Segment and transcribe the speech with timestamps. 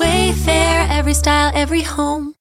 [0.00, 2.34] Wayfair, every style, every home.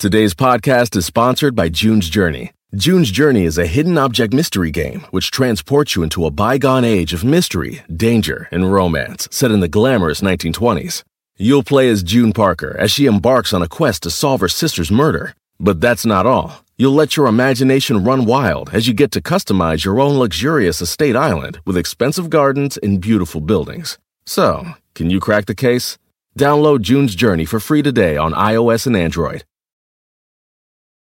[0.00, 2.50] Today's podcast is sponsored by June's Journey.
[2.74, 7.12] June's Journey is a hidden object mystery game which transports you into a bygone age
[7.12, 11.04] of mystery, danger, and romance set in the glamorous 1920s.
[11.36, 14.90] You'll play as June Parker as she embarks on a quest to solve her sister's
[14.90, 15.34] murder.
[15.60, 16.64] But that's not all.
[16.76, 21.14] You'll let your imagination run wild as you get to customize your own luxurious estate
[21.14, 23.98] island with expensive gardens and beautiful buildings.
[24.26, 24.66] So,
[24.96, 25.96] can you crack the case?
[26.38, 29.44] Download June's Journey for free today on iOS and Android.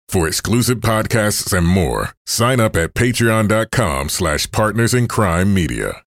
[0.08, 6.02] For exclusive podcasts and more, sign up at patreon.com slash partners in crime media.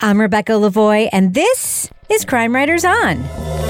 [0.00, 3.63] I'm Rebecca Lavoie, and this is Crime Writers On.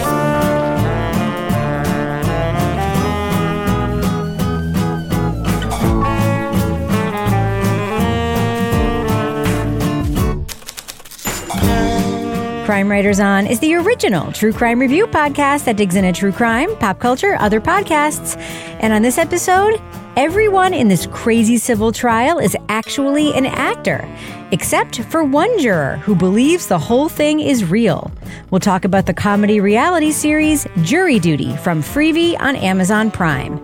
[12.65, 16.75] Crime Writers On is the original true crime review podcast that digs into true crime,
[16.77, 18.39] pop culture, other podcasts.
[18.81, 19.79] And on this episode,
[20.17, 24.09] everyone in this crazy civil trial is actually an actor,
[24.51, 28.11] except for one juror who believes the whole thing is real.
[28.51, 33.61] We'll talk about the comedy reality series Jury Duty from Freevee on Amazon Prime.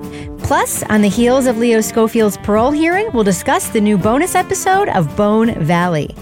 [0.51, 4.89] Plus, on the heels of Leo Schofield's parole hearing, we'll discuss the new bonus episode
[4.89, 6.13] of Bone Valley.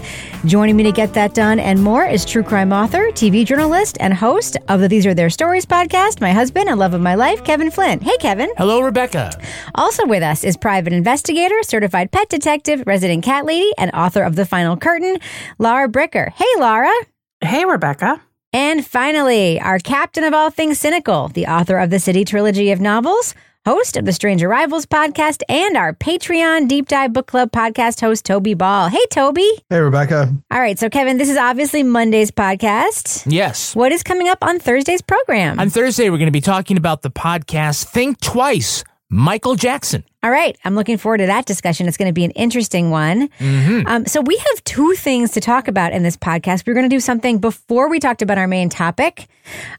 [0.45, 4.13] Joining me to get that done and more is true crime author, TV journalist, and
[4.13, 7.43] host of the These Are Their Stories podcast, my husband and love of my life,
[7.43, 8.01] Kevin Flynn.
[8.01, 8.51] Hey, Kevin.
[8.55, 9.31] Hello, Rebecca.
[9.73, 14.35] Also with us is private investigator, certified pet detective, resident cat lady, and author of
[14.35, 15.17] The Final Curtain,
[15.57, 16.31] Laura Bricker.
[16.33, 16.93] Hey, Laura.
[17.41, 18.21] Hey, Rebecca.
[18.53, 22.79] And finally, our captain of all things cynical, the author of the City trilogy of
[22.79, 23.33] novels,
[23.69, 28.25] host of the Strange Arrivals podcast, and our Patreon Deep Dive Book Club podcast host,
[28.25, 28.87] Toby Ball.
[28.87, 29.47] Hey, Toby.
[29.69, 30.33] Hey, Rebecca.
[30.49, 33.31] All right, so Kevin, this is obviously Monday's podcast.
[33.31, 33.75] Yes.
[33.75, 35.59] What is coming up on Thursday's program?
[35.59, 40.03] On Thursday, we're going to be talking about the podcast Think Twice, Michael Jackson.
[40.23, 41.87] All right, I'm looking forward to that discussion.
[41.87, 43.29] It's going to be an interesting one.
[43.37, 43.85] Mm-hmm.
[43.85, 46.65] Um, so, we have two things to talk about in this podcast.
[46.65, 49.27] We're going to do something before we talked about our main topic,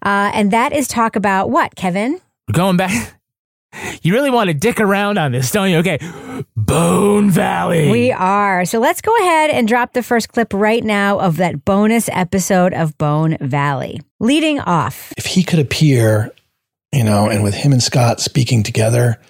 [0.03, 2.21] uh, and that is talk about what, Kevin?
[2.47, 3.20] We're going back.
[4.03, 5.79] You really want to dick around on this, don't you?
[5.79, 5.99] Okay.
[6.57, 7.91] Bone Valley.
[7.91, 8.65] We are.
[8.65, 12.73] So let's go ahead and drop the first clip right now of that bonus episode
[12.73, 14.01] of Bone Valley.
[14.19, 15.13] Leading off.
[15.17, 16.31] If he could appear,
[16.93, 19.21] you know, and with him and Scott speaking together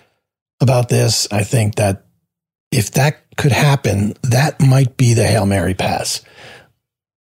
[0.60, 2.06] about this, I think that
[2.72, 6.22] if that could happen, that might be the Hail Mary pass.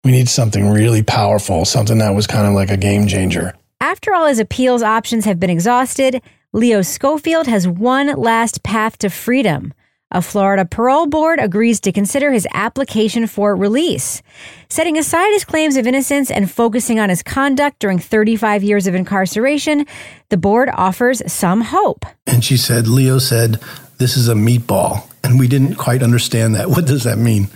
[0.03, 3.53] We need something really powerful, something that was kind of like a game changer.
[3.79, 6.21] After all his appeals options have been exhausted,
[6.53, 9.73] Leo Schofield has one last path to freedom.
[10.11, 14.21] A Florida parole board agrees to consider his application for release.
[14.67, 18.95] Setting aside his claims of innocence and focusing on his conduct during 35 years of
[18.95, 19.85] incarceration,
[20.27, 22.05] the board offers some hope.
[22.27, 23.61] And she said, Leo said,
[23.97, 25.09] this is a meatball.
[25.23, 26.69] And we didn't quite understand that.
[26.75, 27.47] What does that mean?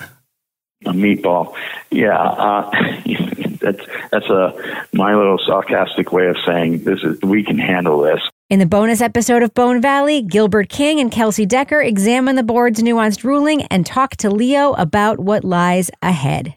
[0.85, 1.53] A meatball.
[1.91, 2.71] Yeah, uh,
[3.59, 8.21] that's that's a my little sarcastic way of saying this is we can handle this.
[8.47, 12.79] In the bonus episode of Bone Valley, Gilbert King and Kelsey Decker examine the board's
[12.79, 16.53] nuanced ruling and talk to Leo about what lies ahead.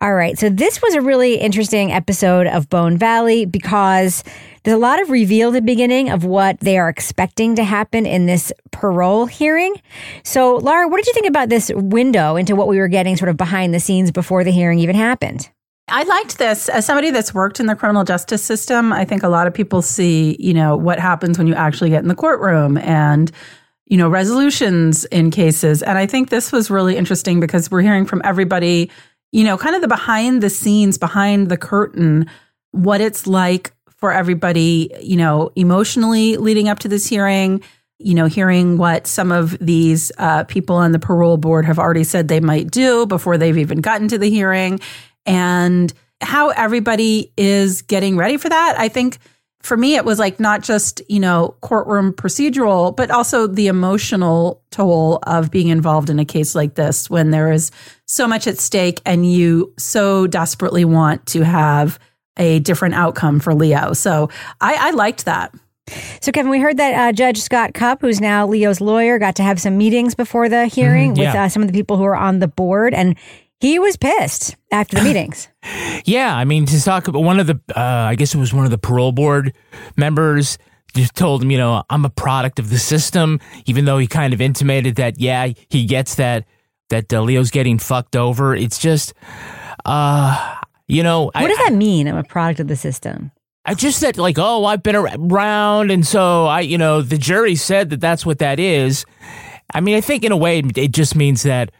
[0.00, 4.22] All right, so this was a really interesting episode of Bone Valley because
[4.62, 8.06] there's a lot of reveal at the beginning of what they are expecting to happen
[8.06, 9.74] in this parole hearing.
[10.22, 13.30] So, Laura, what did you think about this window into what we were getting sort
[13.30, 15.50] of behind the scenes before the hearing even happened?
[15.88, 18.92] I liked this as somebody that's worked in the criminal justice system.
[18.92, 22.02] I think a lot of people see, you know, what happens when you actually get
[22.02, 23.30] in the courtroom and,
[23.86, 25.84] you know, resolutions in cases.
[25.84, 28.90] And I think this was really interesting because we're hearing from everybody,
[29.30, 32.28] you know, kind of the behind the scenes, behind the curtain,
[32.72, 37.62] what it's like for everybody, you know, emotionally leading up to this hearing,
[38.00, 42.04] you know, hearing what some of these uh, people on the parole board have already
[42.04, 44.80] said they might do before they've even gotten to the hearing
[45.26, 48.76] and how everybody is getting ready for that.
[48.78, 49.18] I think
[49.60, 54.62] for me, it was like not just, you know, courtroom procedural, but also the emotional
[54.70, 57.72] toll of being involved in a case like this when there is
[58.06, 61.98] so much at stake and you so desperately want to have
[62.36, 63.92] a different outcome for Leo.
[63.92, 64.28] So
[64.60, 65.52] I, I liked that.
[66.20, 69.42] So, Kevin, we heard that uh, Judge Scott Cupp, who's now Leo's lawyer, got to
[69.44, 72.16] have some meetings before the hearing Mhm, with uh, some of the people who are
[72.16, 73.16] on the board, and
[73.60, 75.48] he was pissed after the meetings.
[76.04, 78.64] Yeah, I mean, to talk about one of the, uh, I guess it was one
[78.64, 79.56] of the parole board
[79.96, 80.58] members
[80.94, 84.32] just told him, you know, I'm a product of the system, even though he kind
[84.32, 86.46] of intimated that, yeah, he gets that,
[86.88, 88.54] that uh, Leo's getting fucked over.
[88.54, 89.12] It's just,
[89.84, 90.56] uh,
[90.88, 92.08] you know, What I, does that mean?
[92.08, 93.30] I'm a product of the system.
[93.64, 97.56] I just said like, oh, I've been around, and so I, you know, the jury
[97.56, 99.04] said that that's what that is.
[99.74, 101.72] I mean, I think in a way it just means that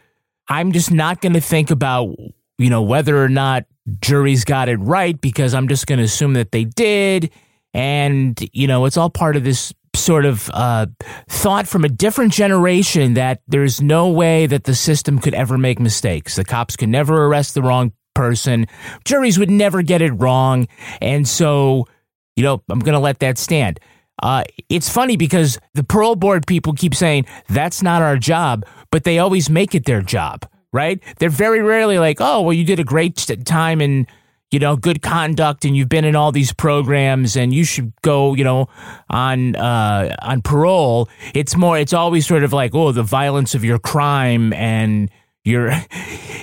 [0.49, 2.15] I'm just not going to think about,
[2.57, 3.65] you know, whether or not
[3.99, 7.31] juries got it right because I'm just going to assume that they did,
[7.73, 10.85] and you know, it's all part of this sort of uh,
[11.27, 15.79] thought from a different generation that there's no way that the system could ever make
[15.79, 16.35] mistakes.
[16.35, 18.67] The cops could never arrest the wrong person.
[19.05, 20.67] Juries would never get it wrong.
[21.01, 21.87] And so,
[22.35, 23.79] you know, I'm going to let that stand.
[24.21, 29.03] Uh, it's funny because the parole board people keep saying that's not our job, but
[29.03, 31.01] they always make it their job, right?
[31.19, 33.15] They're very rarely like, oh, well, you did a great
[33.45, 34.07] time and
[34.49, 38.33] you know, good conduct and you've been in all these programs and you should go,
[38.33, 38.69] you know,
[39.09, 41.09] on, uh, on parole.
[41.33, 45.11] It's more, it's always sort of like, oh, the violence of your crime and,
[45.47, 45.71] you're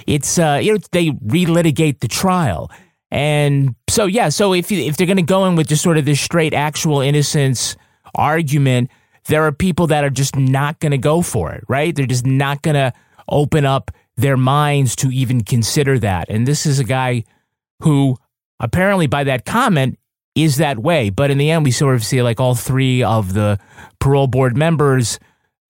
[0.06, 2.70] it's uh you know they relitigate the trial
[3.14, 6.05] and so yeah so if if they're going to go in with just sort of
[6.05, 7.76] this straight actual innocence
[8.16, 8.90] argument
[9.26, 11.94] there are people that are just not going to go for it right?
[11.94, 12.93] They're just not going to
[13.28, 16.28] open up their minds to even consider that.
[16.28, 17.25] And this is a guy
[17.81, 18.16] who
[18.61, 19.99] apparently by that comment
[20.34, 21.10] is that way.
[21.10, 23.58] But in the end we sort of see like all three of the
[24.00, 25.20] parole board members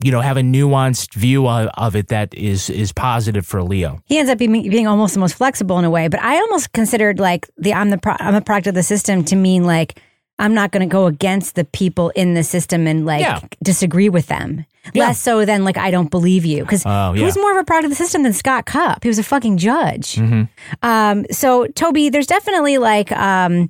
[0.03, 4.01] you know have a nuanced view of, of it that is is positive for Leo.
[4.07, 6.73] He ends up being, being almost the most flexible in a way, but I almost
[6.73, 10.01] considered like the I'm the pro, I'm a product of the system to mean like
[10.39, 13.39] I'm not going to go against the people in the system and like Yeah.
[13.63, 14.67] disagree with them.
[14.93, 15.07] Yeah.
[15.07, 17.25] Less so than like I don't believe you because Oh, yeah.
[17.25, 19.05] who's more of a product of the system than Scott Cupp?
[19.05, 20.17] He was a fucking judge.
[20.17, 20.43] Mm-hmm.
[20.83, 23.69] Um, so Toby, there's definitely like um,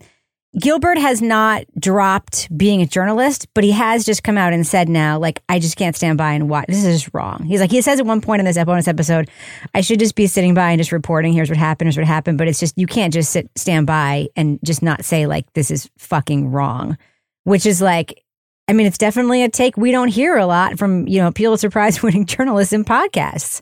[0.59, 4.89] Gilbert has not dropped being a journalist, but he has just come out and said
[4.89, 6.67] now, like, I just can't stand by and watch.
[6.69, 7.45] This is wrong.
[7.45, 9.29] He's like, he says at one point in this bonus episode,
[9.75, 11.33] I should just be sitting by and just reporting.
[11.33, 11.89] Here's what happened.
[11.89, 12.39] Here's what happened.
[12.39, 15.71] But it's just you can't just sit stand by and just not say like this
[15.71, 16.97] is fucking wrong,
[17.45, 18.21] which is like.
[18.67, 21.69] I mean, it's definitely a take we don't hear a lot from, you know, Pulitzer
[21.69, 23.61] Prize winning journalists in podcasts.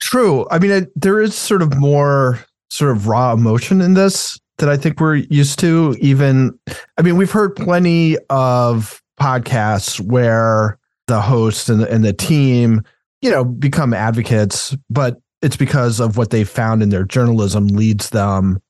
[0.00, 0.46] True.
[0.50, 4.68] I mean, it, there is sort of more sort of raw emotion in this that
[4.68, 5.96] I think we're used to.
[6.00, 6.58] Even,
[6.96, 12.82] I mean, we've heard plenty of podcasts where the host and the, and the team,
[13.20, 18.10] you know, become advocates, but it's because of what they found in their journalism leads
[18.10, 18.60] them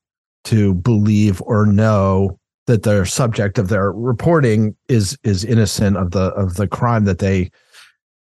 [0.45, 6.31] to believe or know that their subject of their reporting is is innocent of the
[6.33, 7.51] of the crime that they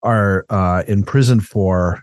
[0.03, 2.03] are uh, in prison for.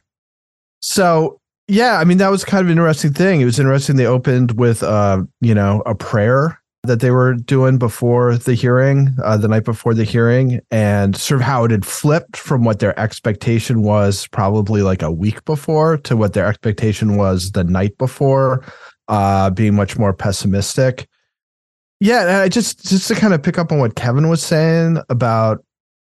[0.80, 3.42] So yeah, I mean that was kind of an interesting thing.
[3.42, 3.96] It was interesting.
[3.96, 9.16] They opened with uh, you know, a prayer that they were doing before the hearing,
[9.24, 12.80] uh, the night before the hearing, and sort of how it had flipped from what
[12.80, 17.98] their expectation was probably like a week before to what their expectation was the night
[17.98, 18.64] before,
[19.08, 21.08] uh, being much more pessimistic.
[22.00, 25.64] Yeah, I just just to kind of pick up on what Kevin was saying about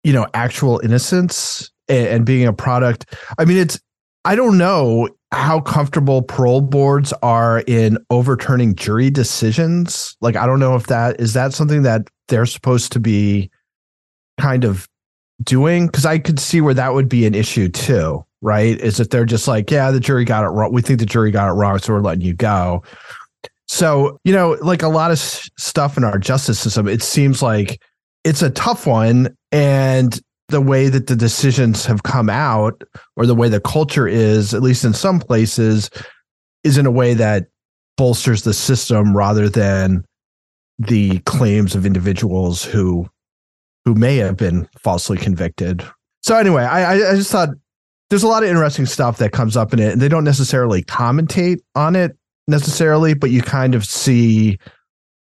[0.05, 3.17] you know actual innocence and, and being a product.
[3.39, 3.81] I mean, it's
[4.25, 10.17] I don't know how comfortable parole boards are in overturning jury decisions.
[10.21, 13.51] Like, I don't know if that is that something that they're supposed to be
[14.41, 14.89] kind of
[15.43, 18.79] doing because I could see where that would be an issue too, right?
[18.81, 20.73] Is that they're just like, yeah, the jury got it wrong.
[20.73, 22.83] We think the jury got it wrong, so we're letting you go.
[23.69, 27.81] So, you know, like a lot of stuff in our justice system, it seems like
[28.25, 29.37] it's a tough one.
[29.53, 32.83] And the way that the decisions have come out,
[33.17, 35.91] or the way the culture is, at least in some places,
[36.65, 37.47] is in a way that
[37.97, 40.05] bolsters the system rather than
[40.79, 43.07] the claims of individuals who
[43.85, 45.85] who may have been falsely convicted.
[46.23, 47.51] So anyway, I I- just thought
[48.11, 50.83] there's a lot of interesting stuff that comes up in it, and they don't necessarily
[50.83, 52.17] commentate on it
[52.49, 54.59] necessarily, but you kind of see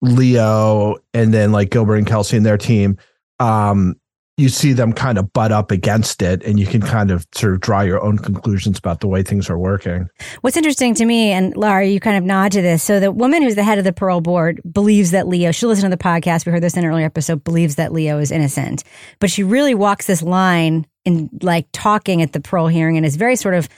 [0.01, 2.98] Leo and then like Gilbert and Kelsey and their team.
[3.39, 3.95] Um,
[4.38, 7.54] you see them kind of butt up against it, and you can kind of sort
[7.54, 10.10] of draw your own conclusions about the way things are working.
[10.42, 12.84] What's interesting to me, and Laura, you kind of nod to this.
[12.84, 15.89] So the woman who's the head of the parole board believes that Leo, she'll listen
[15.89, 16.46] to the podcast.
[16.46, 18.84] We heard this in an earlier episode, believes that Leo is innocent.
[19.20, 23.15] But she really walks this line in like talking at the parole hearing and is
[23.15, 23.70] very sort of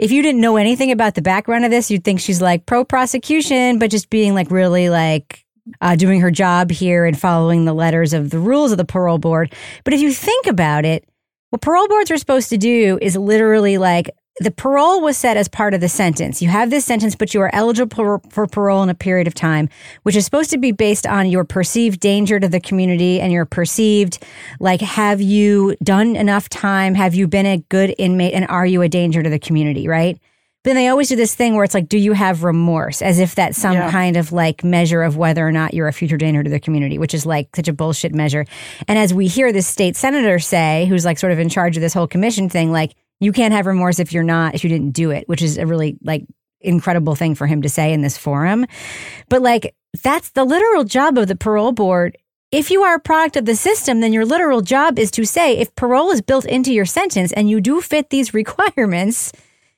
[0.00, 2.86] if you didn't know anything about the background of this, you'd think she's like pro
[2.86, 5.44] prosecution, but just being like really like
[5.80, 9.18] uh, doing her job here and following the letters of the rules of the parole
[9.18, 9.54] board.
[9.84, 11.08] But if you think about it,
[11.50, 14.10] what parole boards are supposed to do is literally like
[14.40, 16.40] the parole was set as part of the sentence.
[16.40, 19.34] You have this sentence, but you are eligible for, for, parole in a period of
[19.34, 19.68] time,
[20.04, 23.44] which is supposed to be based on your perceived danger to the community and your
[23.44, 24.24] perceived,
[24.58, 26.94] like, have you done enough time?
[26.94, 28.32] Have you been a good inmate?
[28.32, 29.86] And are you a danger to the community?
[29.88, 30.18] Right.
[30.62, 33.00] But then they always do this thing where it's like, do you have remorse?
[33.00, 33.90] As if that's some Yeah.
[33.90, 36.98] kind of like measure of whether or not you're a future danger to the community,
[36.98, 38.44] which is like such a bullshit measure.
[38.86, 41.80] And as we hear this state senator say, who's like sort of in charge of
[41.80, 44.92] this whole commission thing, like, you can't have remorse if you're not, if you didn't
[44.92, 46.24] do it, which is a really like
[46.60, 48.66] incredible thing for him to say in this forum.
[49.30, 52.18] But like, that's the literal job of the parole board.
[52.52, 55.56] If you are a product of the system, then your literal job is to say
[55.56, 58.34] if parole is built into your sentence and you do fit these
[58.74, 59.32] requirements,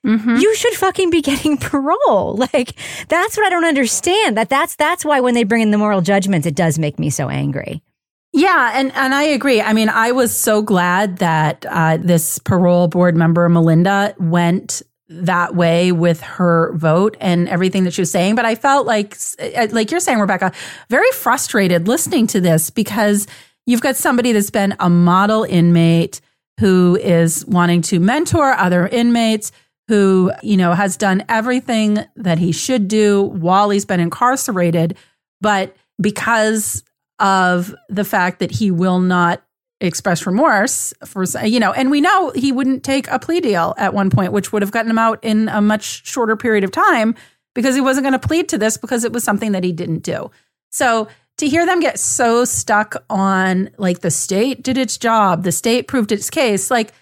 [0.04, 2.36] you should fucking be getting parole.
[2.52, 2.74] Like
[3.08, 4.36] that's what I don't understand.
[4.36, 7.10] That that's that's why when they bring in the moral judgments, it does make me
[7.10, 7.82] so angry.
[8.32, 9.60] Yeah, and and I agree.
[9.60, 15.54] I mean, I was so glad that uh, this parole board member Melinda went that
[15.54, 18.34] way with her vote and everything that she was saying.
[18.34, 20.52] But I felt like, uh, like you're saying, Rebecca,
[20.88, 23.26] very frustrated listening to this because
[23.66, 26.22] you've got somebody that's been a model inmate
[26.60, 29.52] who is wanting to mentor other inmates
[29.88, 34.96] who you know has done everything that he should do while he's been incarcerated.
[35.40, 36.84] But because
[37.18, 39.42] of the fact that he will not
[39.80, 43.92] express remorse for you know and we know he wouldn't take a plea deal at
[43.92, 47.16] one point which would have gotten him out in a much shorter period of time
[47.54, 50.04] because he wasn't going to plead to this because it was something that he didn't
[50.04, 50.30] do.
[50.70, 51.08] So
[51.38, 55.88] to hear them get so stuck on like the state did its job the state
[55.88, 56.92] proved its case like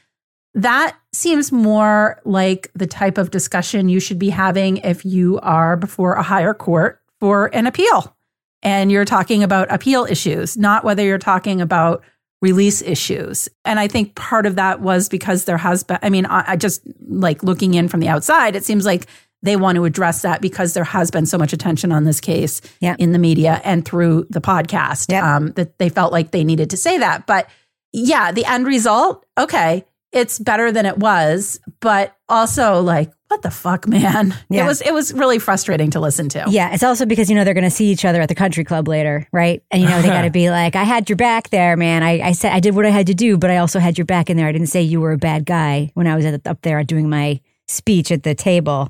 [0.55, 5.77] that seems more like the type of discussion you should be having if you are
[5.77, 8.17] before a higher court for an appeal
[8.63, 12.03] and you're talking about appeal issues, not whether you're talking about
[12.43, 13.49] release issues.
[13.65, 16.83] And I think part of that was because there has been, I mean, I, just
[17.09, 19.07] like looking in from the outside, it seems like
[19.43, 22.61] they want to address that because there has been so much attention on this case
[22.81, 22.97] Yeah.
[22.99, 25.23] in the media and through the podcast Yep.
[25.25, 27.27] um, that they felt like they needed to say that.
[27.27, 27.49] But
[27.93, 33.51] yeah, the end result, okay, it's better than it was, but also like, what the
[33.51, 34.35] fuck, man?
[34.49, 34.65] Yeah.
[34.65, 36.45] It was it was really frustrating to listen to.
[36.49, 38.65] Yeah, it's also because you know they're going to see each other at the country
[38.65, 39.63] club later, right?
[39.71, 42.03] And you know they got to be like, "I had your back there, man.
[42.03, 44.05] I, I said I did what I had to do, but I also had your
[44.05, 44.49] back in there.
[44.49, 47.09] I didn't say you were a bad guy when I was at, up there doing
[47.09, 48.89] my speech at the table."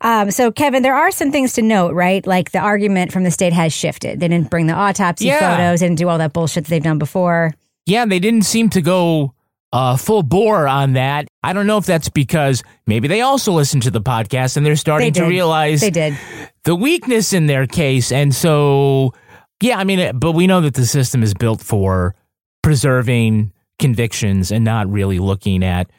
[0.00, 2.26] Um, so, Kevin, there are some things to note, right?
[2.26, 4.18] Like the argument from the state has shifted.
[4.18, 5.38] They didn't bring the autopsy Yeah.
[5.56, 7.54] photos, they didn't do all that bullshit that they've done before.
[7.86, 9.32] Yeah, they didn't seem to go
[9.72, 11.28] uh, full bore on that.
[11.42, 14.76] I don't know if that's because maybe they also listened to the podcast and they're
[14.76, 16.16] starting They to realize They did.
[16.64, 18.10] the weakness in their case.
[18.12, 19.12] And so,
[19.60, 22.14] yeah, I mean, but we know that the system is built for
[22.62, 25.90] preserving convictions and not really looking at,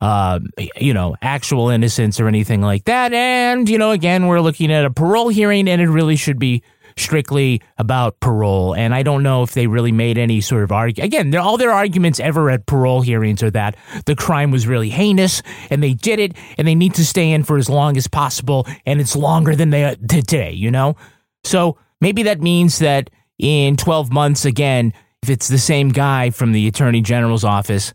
[0.00, 0.40] uh,
[0.80, 3.12] you know, actual innocence or anything like that.
[3.12, 6.62] And, you know, again, we're looking at a parole hearing and it really should be
[6.96, 8.74] strictly about parole.
[8.74, 11.14] And I don't know if they really made any sort of argument.
[11.14, 15.42] Again, all their arguments ever at parole hearings are that the crime was really heinous
[15.70, 18.66] and they did it and they need to stay in for as long as possible
[18.86, 20.96] and it's longer than they uh, t- today, you know?
[21.44, 26.52] So maybe that means that in 12 months, again, if it's the same guy from
[26.52, 27.92] the attorney general's office,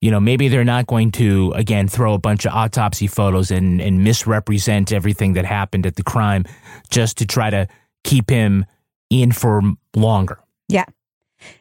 [0.00, 3.80] you know, maybe they're not going to, again, throw a bunch of autopsy photos and,
[3.80, 6.44] and misrepresent everything that happened at the crime
[6.90, 7.68] just to try to
[8.04, 8.64] keep him
[9.10, 9.62] in for
[9.94, 10.38] longer.
[10.68, 10.84] Yeah.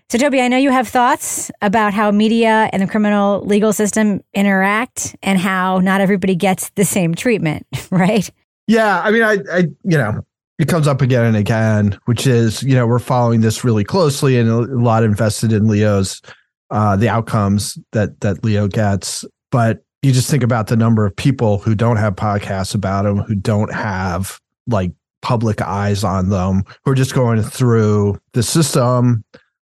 [0.10, 4.21] So, Toby, I know you have thoughts about how media and the criminal legal system
[4.33, 8.29] interact and how not everybody gets the same treatment, right?
[8.67, 10.21] Yeah, I mean, I, I, you know,
[10.60, 14.38] it comes up again and again, which is, you know, we're following this really closely
[14.38, 16.21] and a lot invested in Leo's,
[16.69, 19.25] uh, the outcomes that that Leo gets.
[19.50, 23.17] But you just think about the number of people who don't have podcasts about him,
[23.17, 24.91] who don't have like
[25.22, 29.24] public eyes on them, who are just going through the system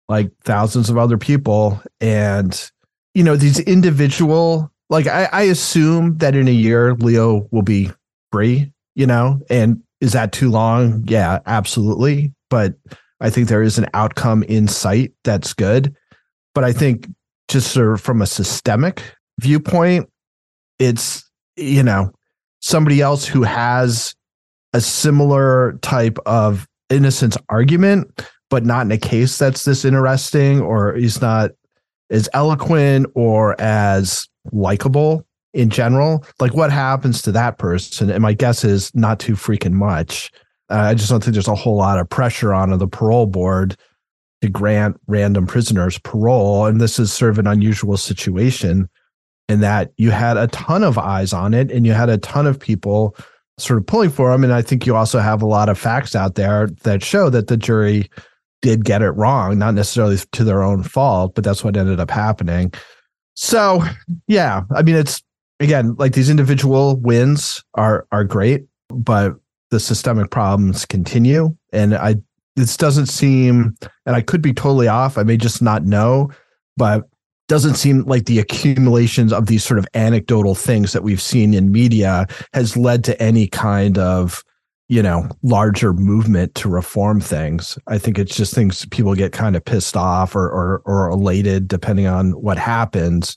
[0.07, 2.71] like thousands of other people, and
[3.13, 4.71] you know, these individual.
[4.89, 7.91] Like I, I assume that in a year Leo will be
[8.31, 11.03] free, you know, and is that too long?
[11.07, 12.33] Yeah, absolutely.
[12.49, 12.73] But
[13.21, 15.95] I think there is an outcome in sight that's good.
[16.55, 17.07] But I think
[17.47, 19.03] just sort of from a systemic
[19.39, 20.09] viewpoint,
[20.79, 22.11] it's, you know,
[22.61, 24.15] somebody else who has
[24.73, 30.95] a similar type of innocence argument, but not in a case that's this interesting or
[30.95, 31.51] he's not
[32.09, 36.25] as eloquent or as likable in general.
[36.39, 38.09] Like what happens to that person?
[38.09, 40.31] And my guess is not too freaking much.
[40.69, 43.75] Uh, I just don't think there's a whole lot of pressure on the parole board
[44.41, 46.65] to grant random prisoners parole.
[46.65, 48.89] And this is sort of an unusual situation
[49.47, 52.45] in that you had a ton of eyes on it and you had a ton
[52.45, 53.15] of people
[53.61, 54.43] sort of pulling for him.
[54.43, 57.47] And I think you also have a lot of facts out there that show that
[57.47, 58.09] the jury
[58.61, 62.11] did get it wrong, not necessarily to their own fault, but that's what ended up
[62.11, 62.73] happening.
[63.35, 63.83] So,
[64.27, 65.21] yeah, I mean, it's
[65.59, 69.33] again like these individual wins are are great, but
[69.71, 72.15] the systemic problems continue, and I
[72.55, 73.75] this doesn't seem,
[74.05, 75.17] and I could be totally off.
[75.17, 76.29] I may just not know,
[76.75, 77.07] but
[77.49, 81.71] doesn't seem like the accumulations of these sort of anecdotal things that we've seen in
[81.71, 84.43] media has led to any kind of
[84.87, 87.77] you know larger movement to reform things.
[87.87, 91.67] I think it's just things people get kind of pissed off or or, or elated
[91.67, 93.35] depending on what happens.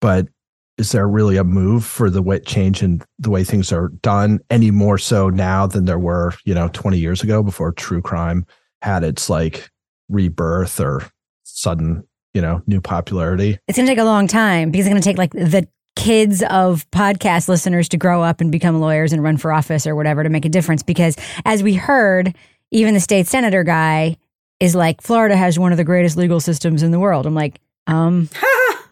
[0.00, 0.28] But
[0.76, 4.38] is there really a move for the way change in the way things are done
[4.50, 8.44] any more so now than there were you know 20 years ago before true crime
[8.82, 9.70] had its like
[10.10, 11.02] rebirth or
[11.44, 15.02] sudden you know new popularity It's going to take a long time because it's going
[15.02, 15.66] to take like the
[15.96, 19.96] kids of podcast listeners to grow up and become lawyers and run for office or
[19.96, 20.82] whatever to make a difference.
[20.82, 21.16] Because
[21.46, 22.36] as we heard,
[22.70, 24.18] even the state senator guy
[24.60, 27.24] is like, Florida has one of the greatest legal systems in the world.
[27.26, 28.28] I'm like, um,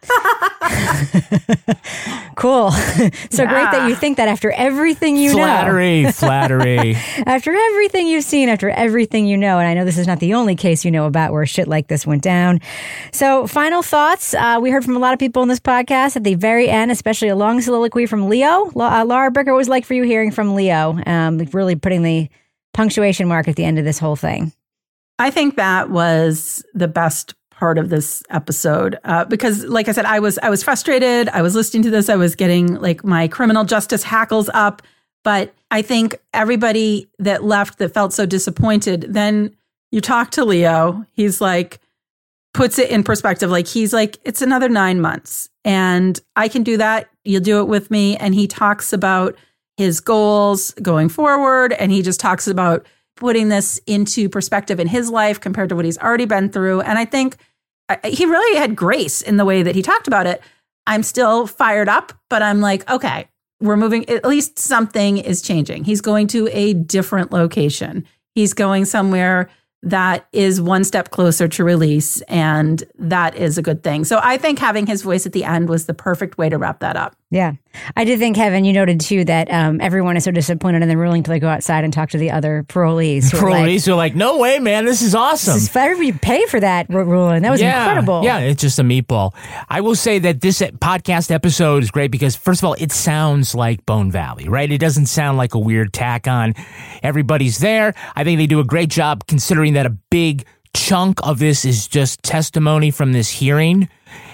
[2.37, 2.70] cool.
[2.70, 6.12] so great that you think that after everything you Flattery, know.
[6.12, 6.94] flattery.
[6.94, 7.23] flattery.
[7.26, 10.34] after everything you've seen, after everything you know, and I know this is not the
[10.34, 12.61] only case you know about where shit like this went down.
[13.12, 14.34] So, final thoughts.
[14.34, 16.90] Uh, we heard from a lot of people in this podcast at the very end,
[16.90, 18.70] especially a long soliloquy from Leo.
[18.75, 20.99] La- uh, Laura Bricker, what was like for you hearing from Leo?
[21.06, 22.28] Um, really putting the
[22.73, 24.52] punctuation mark at the end of this whole thing.
[25.18, 27.34] I think that was the best
[27.64, 31.30] part of this episode uh, because, like I said, I was I was frustrated.
[31.30, 32.11] I was listening to this.
[32.11, 34.83] I was getting like my criminal justice hackles up.
[35.23, 39.06] But I think everybody that left that felt so disappointed.
[39.09, 39.56] Then
[39.90, 41.06] you talk to Leo.
[41.12, 41.80] He's like
[42.52, 43.50] puts it in perspective.
[43.50, 47.09] Like he's like it's another nine months, and I can do that.
[47.25, 48.19] You'll do it with me.
[48.19, 49.38] And he talks about
[49.78, 52.86] his goals going forward, and he just talks about
[53.17, 56.82] putting this into perspective in his life compared to what he's already been through.
[56.82, 57.38] And I think
[58.04, 60.40] He really had grace in the way that he talked about it.
[60.86, 63.28] I'm still fired up, but I'm like, okay,
[63.60, 64.08] we're moving.
[64.08, 65.84] At least something is changing.
[65.84, 68.06] He's going to a different location.
[68.34, 69.49] He's going somewhere
[69.82, 72.23] that is one step closer to release.
[72.23, 74.04] And that is a good thing.
[74.04, 76.80] So I think having his voice at the end was the perfect way to wrap
[76.80, 77.16] that up.
[77.30, 77.54] Yeah.
[77.97, 80.97] I did think, Kevin, you noted too that um, everyone is so disappointed in the
[80.97, 83.32] ruling till they go outside and talk to the other parolees.
[83.32, 85.54] who are like, Parolees are like, no way, man, this is awesome.
[85.54, 87.43] This is everybody pay for that ru- ruling.
[87.43, 88.23] That was yeah, incredible.
[88.23, 89.34] Yeah, it's just a meatball.
[89.69, 93.54] I will say that this podcast episode is great because, first of all, it sounds
[93.54, 94.71] like Bone Valley, right?
[94.71, 96.54] It doesn't sound like a weird tack on.
[97.02, 97.95] Everybody's there.
[98.15, 101.89] I think they do a great job considering that a big chunk of this is
[101.89, 103.89] just testimony from this hearing,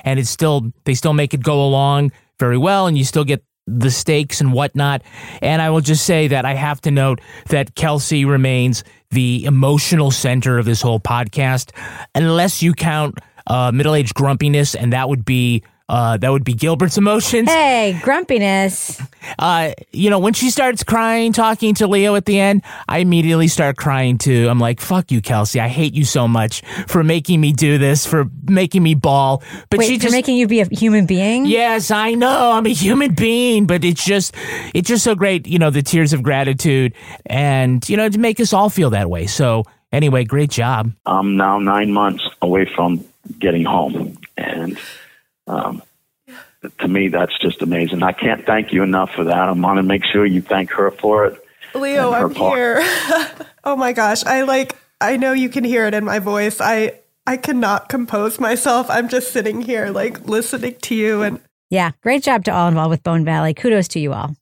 [0.05, 3.44] and it's still they still make it go along very well, and you still get
[3.68, 5.03] the stakes and whatnot.
[5.40, 10.11] And I will just say that I have to note that Kelsey remains the emotional
[10.11, 11.70] center of this whole podcast,
[12.16, 15.62] unless you count uh, middle aged grumpiness, and that would be.
[15.90, 17.50] Uh, that would be Gilbert's emotions.
[17.50, 19.03] Hey, grumpiness.
[19.40, 23.48] Uh, you know, when she starts crying, talking to Leo at the end, I immediately
[23.48, 24.48] start crying too.
[24.48, 25.59] I'm like, fuck you, Kelsey.
[25.59, 29.42] I hate you so much for making me do this, for making me bawl.
[29.68, 31.46] But Wait, she for just making you be a human being?
[31.46, 32.53] Yes, I know.
[32.53, 34.33] I'm a human being, but it's just
[34.72, 36.94] it's just so great, you know, the tears of gratitude
[37.26, 39.26] and you know, to make us all feel that way.
[39.26, 40.92] So anyway, great job.
[41.05, 43.05] I'm now nine months away from
[43.40, 44.79] getting home, and
[45.50, 45.82] um,
[46.78, 48.02] to me, that's just amazing.
[48.02, 49.48] I can't thank you enough for that.
[49.48, 51.42] I want to make sure you thank her for it.
[51.74, 52.58] Leo, I'm part.
[52.58, 52.80] here.
[53.64, 54.24] oh my gosh.
[54.24, 56.60] I like I know you can hear it in my voice.
[56.60, 58.90] I I cannot compose myself.
[58.90, 62.90] I'm just sitting here like listening to you and Yeah, great job to all involved
[62.90, 63.54] with Bone Valley.
[63.54, 64.36] Kudos to you all.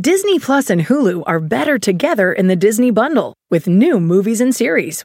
[0.00, 4.54] Disney Plus and Hulu are better together in the Disney Bundle with new movies and
[4.54, 5.04] series.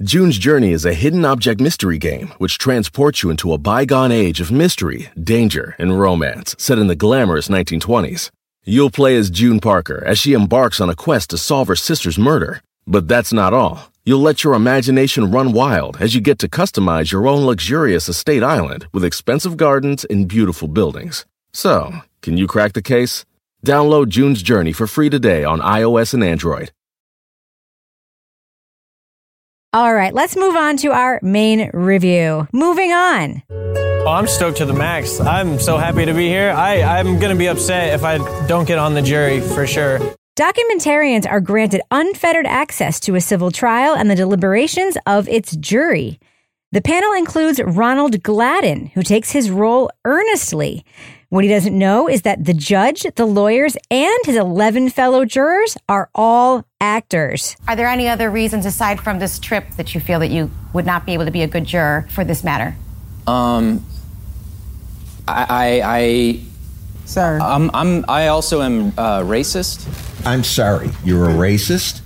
[0.00, 4.40] June's Journey is a hidden object mystery game which transports you into a bygone age
[4.40, 8.30] of mystery, danger, and romance set in the glamorous 1920s.
[8.64, 12.18] You'll play as June Parker as she embarks on a quest to solve her sister's
[12.18, 12.62] murder.
[12.84, 13.92] But that's not all.
[14.04, 18.42] You'll let your imagination run wild as you get to customize your own luxurious estate
[18.42, 21.26] island with expensive gardens and beautiful buildings.
[21.52, 23.24] So, can you crack the case?
[23.64, 26.72] Download June's Journey for free today on iOS and Android.
[29.74, 32.46] All right, let's move on to our main review.
[32.52, 33.42] Moving on.
[33.50, 35.18] Oh, I'm stoked to the max.
[35.18, 36.50] I'm so happy to be here.
[36.50, 39.98] I, I'm going to be upset if I don't get on the jury for sure.
[40.38, 46.20] Documentarians are granted unfettered access to a civil trial and the deliberations of its jury.
[46.72, 50.84] The panel includes Ronald Gladden, who takes his role earnestly.
[51.32, 55.78] What he doesn't know is that the judge, the lawyers, and his 11 fellow jurors
[55.88, 57.56] are all actors.
[57.66, 60.84] Are there any other reasons aside from this trip that you feel that you would
[60.84, 62.76] not be able to be a good juror for this matter?
[63.26, 63.82] Um,
[65.26, 66.40] I, I, I
[67.06, 69.88] sir, I'm, I'm, I also am uh, racist.
[70.26, 72.02] I'm sorry, you're a racist.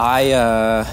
[0.00, 0.92] I, uh,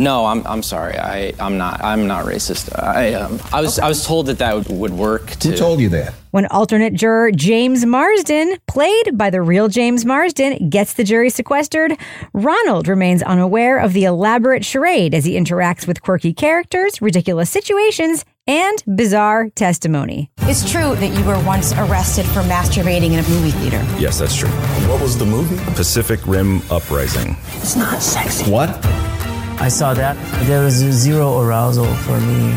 [0.00, 0.98] no, I'm, I'm sorry.
[0.98, 1.82] I, I'm not.
[1.84, 2.76] I'm not racist.
[2.82, 5.30] I, um, I was, I was told that that would, would work.
[5.30, 6.14] To, Who told you that?
[6.30, 11.96] When alternate juror James Marsden, played by the real James Marsden, gets the jury sequestered,
[12.32, 18.24] Ronald remains unaware of the elaborate charade as he interacts with quirky characters, ridiculous situations,
[18.46, 20.30] and bizarre testimony.
[20.42, 23.84] It's true that you were once arrested for masturbating in a movie theater.
[23.98, 24.48] Yes, that's true.
[24.88, 25.56] What was the movie?
[25.74, 27.36] Pacific Rim Uprising.
[27.56, 28.50] It's not sexy.
[28.50, 28.70] What?
[29.60, 30.16] I saw that.
[30.46, 32.56] There was zero arousal for me.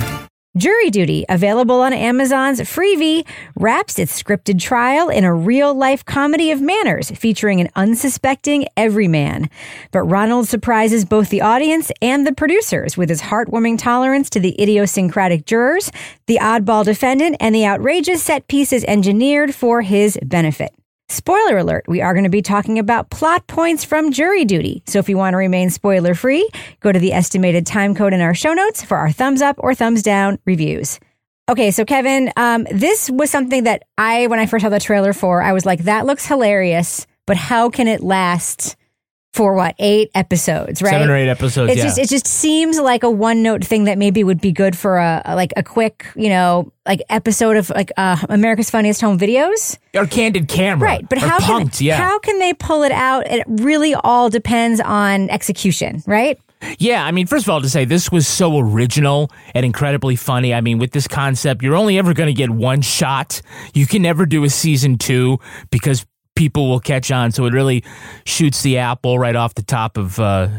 [0.56, 6.52] Jury Duty, available on Amazon's Freevee, wraps its scripted trial in a real life comedy
[6.52, 9.50] of manners featuring an unsuspecting everyman.
[9.92, 14.62] But Ronald surprises both the audience and the producers with his heartwarming tolerance to the
[14.62, 15.92] idiosyncratic jurors,
[16.28, 20.74] the oddball defendant, and the outrageous set pieces engineered for his benefit.
[21.10, 24.82] Spoiler alert, we are going to be talking about plot points from jury duty.
[24.88, 28.22] So if you want to remain spoiler free, go to the estimated time code in
[28.22, 31.00] our show notes for our thumbs up or thumbs down reviews.
[31.50, 35.12] Okay, so Kevin, um, this was something that I, when I first saw the trailer
[35.12, 38.78] for, I was like, that looks hilarious, but how can it last
[39.34, 40.92] for what, eight episodes, right?
[40.92, 41.84] Seven or eight episodes, It's yeah.
[41.86, 44.98] just, it just seems like a one note thing that maybe would be good for
[44.98, 49.18] a, a- like a quick, you know, like episode of like uh, America's Funniest Home
[49.18, 49.78] Videos.
[49.96, 50.88] Or candid camera.
[50.88, 51.98] Right, but how punked, can yeah.
[51.98, 53.26] how can they pull it out?
[53.26, 56.40] It really all depends on execution, right?
[56.78, 60.54] Yeah, I mean, first of all, to say this was so original and incredibly funny.
[60.54, 63.42] I mean, with this concept, you're only ever going to get one shot.
[63.74, 65.40] You can never do a season two
[65.72, 67.32] because people will catch on.
[67.32, 67.84] So it really
[68.26, 70.50] shoots the apple right off the top of uh,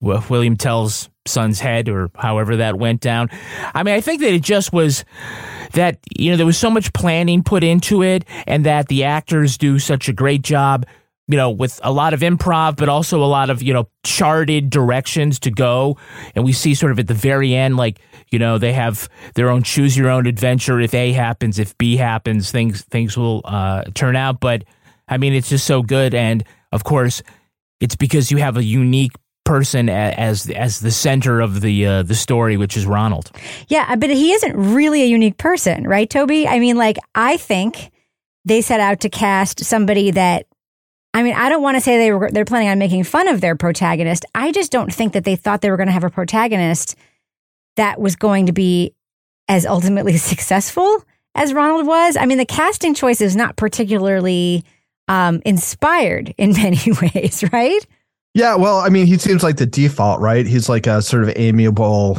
[0.00, 3.28] William Tell's son's head, or however that went down.
[3.74, 5.04] I mean, I think that it just was
[5.72, 9.58] that you know there was so much planning put into it, and that the actors
[9.58, 10.86] do such a great job
[11.30, 14.68] you know, with a lot of improv, but also a lot of, you know, charted
[14.68, 15.96] directions to go.
[16.34, 18.00] And we see sort of at the very end, like,
[18.32, 20.80] you know, they have their own choose your own adventure.
[20.80, 24.40] If A happens, if B happens, things, things will uh, turn out.
[24.40, 24.64] But
[25.10, 26.14] I mean, it's just so good.
[26.14, 27.22] And of course,
[27.80, 29.12] it's because you have a unique
[29.44, 33.32] person as as the center of the uh, the story, which is Ronald.
[33.68, 36.46] Yeah, but he isn't really a unique person, right, Toby?
[36.46, 37.90] I mean, like, I think
[38.44, 40.46] they set out to cast somebody that.
[41.12, 43.40] I mean, I don't want to say they were they're planning on making fun of
[43.40, 44.24] their protagonist.
[44.32, 46.94] I just don't think that they thought they were going to have a protagonist
[47.74, 48.94] that was going to be
[49.48, 52.16] as ultimately successful as Ronald was.
[52.16, 54.64] I mean, the casting choice is not particularly
[55.10, 57.84] um, inspired in many ways, right?
[58.32, 60.46] Yeah, well, I mean, he seems like the default, right?
[60.46, 62.18] He's like a sort of amiable,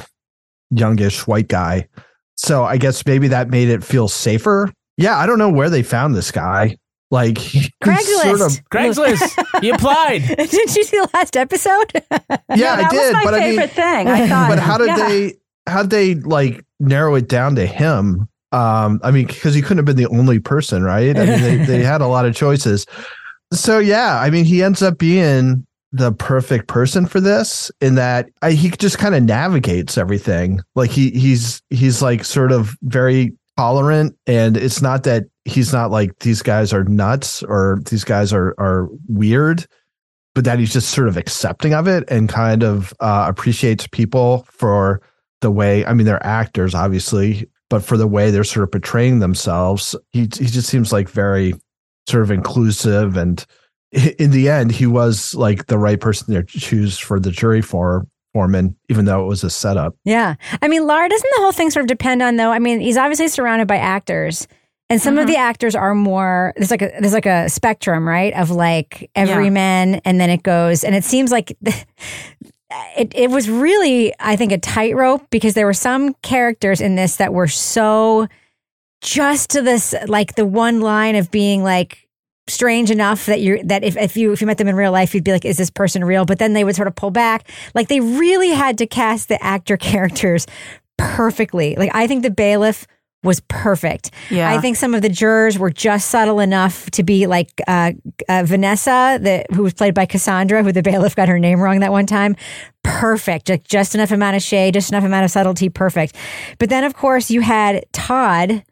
[0.69, 1.87] youngish white guy.
[2.35, 4.71] So I guess maybe that made it feel safer.
[4.97, 6.75] Yeah, I don't know where they found this guy.
[7.11, 8.37] Like he's Craigslist.
[8.37, 9.63] sort of- Craigslist.
[9.63, 10.21] you applied.
[10.27, 11.91] Didn't you see the last episode?
[12.55, 13.15] yeah, I did.
[13.23, 14.07] but I mean, thing.
[14.07, 14.49] I thought.
[14.49, 15.07] but how did yeah.
[15.07, 15.33] they?
[15.67, 18.27] How did they like narrow it down to him?
[18.51, 21.17] Um, I mean, because he couldn't have been the only person, right?
[21.17, 22.85] I mean, they, they had a lot of choices.
[23.53, 28.29] So yeah, I mean, he ends up being the perfect person for this in that
[28.41, 30.61] I, he just kind of navigates everything.
[30.75, 35.91] Like he he's he's like sort of very tolerant, and it's not that he's not
[35.91, 39.65] like these guys are nuts or these guys are are weird,
[40.33, 44.45] but that he's just sort of accepting of it and kind of uh, appreciates people
[44.49, 45.01] for
[45.41, 45.85] the way.
[45.85, 50.23] I mean, they're actors, obviously, but for the way they're sort of portraying themselves, he
[50.23, 51.53] he just seems like very
[52.07, 53.45] sort of inclusive and
[53.93, 58.05] in the end he was like the right person to choose for the jury for
[58.33, 60.35] foreman even though it was a setup Yeah.
[60.61, 62.51] I mean, Laura, doesn't the whole thing sort of depend on though?
[62.51, 64.47] I mean, he's obviously surrounded by actors.
[64.89, 65.33] And some of mm-hmm.
[65.33, 68.33] the actors are more there's like a there's like a spectrum, right?
[68.33, 71.55] Of like everyman and then it goes and it seems like
[72.97, 77.17] it it was really, I think, a tightrope because there were some characters in this
[77.17, 78.27] that were so
[79.01, 82.07] just to this like the one line of being like
[82.47, 85.15] strange enough that you're that if, if you if you met them in real life
[85.15, 86.25] you'd be like is this person real?
[86.25, 87.49] But then they would sort of pull back.
[87.73, 90.47] Like they really had to cast the actor characters
[90.97, 91.75] perfectly.
[91.75, 92.87] Like i think the bailiff
[93.23, 94.11] was perfect.
[94.29, 94.51] Yeah.
[94.51, 97.91] i think some of the jurors were just subtle enough to be like uh,
[98.27, 101.79] uh, vanessa the, who was played by cassandra who the bailiff got her name wrong
[101.81, 102.35] that one time.
[102.83, 103.49] Perfect.
[103.49, 105.69] Like just enough amount of shade just enough amount of subtlety.
[105.69, 106.15] Perfect.
[106.57, 108.63] But then of course you had todd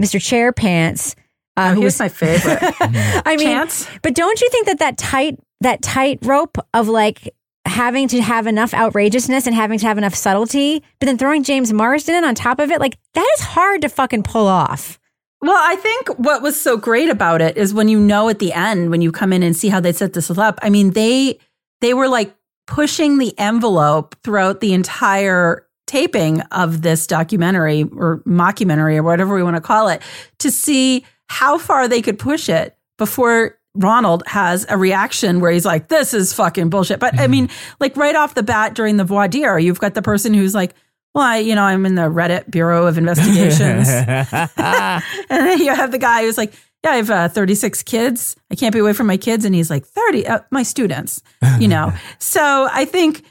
[0.00, 1.16] mr chairpants
[1.56, 2.58] uh, who was my favorite.
[2.80, 3.68] I mean,
[4.02, 7.32] but don't you think that that tight that tight rope of like
[7.66, 11.72] having to have enough outrageousness and having to have enough subtlety, but then throwing James
[11.72, 14.98] Marsden on top of it, like that is hard to fucking pull off.
[15.40, 18.52] Well, I think what was so great about it is when you know at the
[18.52, 20.58] end when you come in and see how they set this up.
[20.62, 21.38] I mean, they
[21.80, 22.34] they were like
[22.66, 29.42] pushing the envelope throughout the entire taping of this documentary or mockumentary or whatever we
[29.42, 30.00] want to call it
[30.38, 35.64] to see how far they could push it before Ronald has a reaction where he's
[35.64, 37.48] like, "This is fucking bullshit." But I mean,
[37.80, 40.74] like right off the bat during the voir dire, you've got the person who's like,
[41.14, 43.88] "Well, I, you know, I'm in the Reddit Bureau of Investigations,"
[44.56, 48.36] and then you have the guy who's like, "Yeah, I have uh, 36 kids.
[48.50, 51.20] I can't be away from my kids," and he's like, "30, uh, my students,"
[51.58, 51.92] you know.
[52.18, 53.24] so I think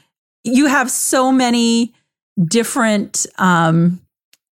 [0.44, 1.94] you have so many
[2.46, 4.00] different, um,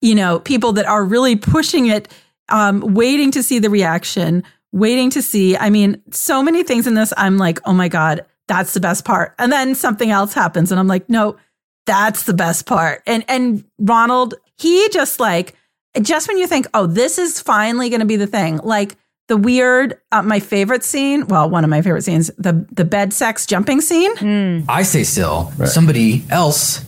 [0.01, 2.07] you know, people that are really pushing it,
[2.47, 5.57] um, waiting to see the reaction, waiting to see.
[5.57, 7.13] I mean, so many things in this.
[7.17, 10.79] I'm like, oh my god, that's the best part, and then something else happens, and
[10.79, 11.37] I'm like, no,
[11.85, 13.03] that's the best part.
[13.05, 15.55] And and Ronald, he just like
[16.01, 18.95] just when you think, oh, this is finally going to be the thing, like
[19.27, 21.27] the weird, uh, my favorite scene.
[21.27, 24.65] Well, one of my favorite scenes, the the bed sex jumping scene.
[24.67, 25.51] I stay still.
[25.65, 26.83] Somebody else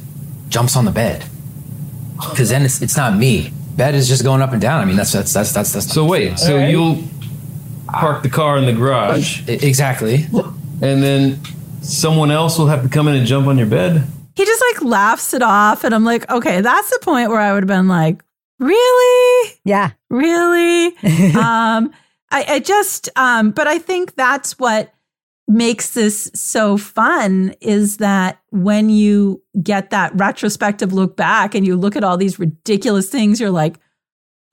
[0.49, 1.25] jumps on the bed.
[2.29, 3.51] Because then it's, it's not me.
[3.75, 4.81] Bed is just going up and down.
[4.81, 5.73] I mean, that's that's that's that's.
[5.73, 7.03] that's So wait, so you'll
[7.93, 9.47] park the car in the garage.
[9.47, 10.25] Exactly.
[10.81, 11.39] And then
[11.81, 14.03] someone else will have to come in and jump on your bed.
[14.35, 17.53] He just like laughs it off, and I'm like, okay, that's the point where I
[17.53, 18.23] would have been like,
[18.59, 20.87] really, yeah, really.
[21.35, 21.93] um,
[22.31, 24.91] I, I just, um, but I think that's what
[25.47, 31.75] makes this so fun is that when you get that retrospective look back and you
[31.75, 33.79] look at all these ridiculous things, you're like,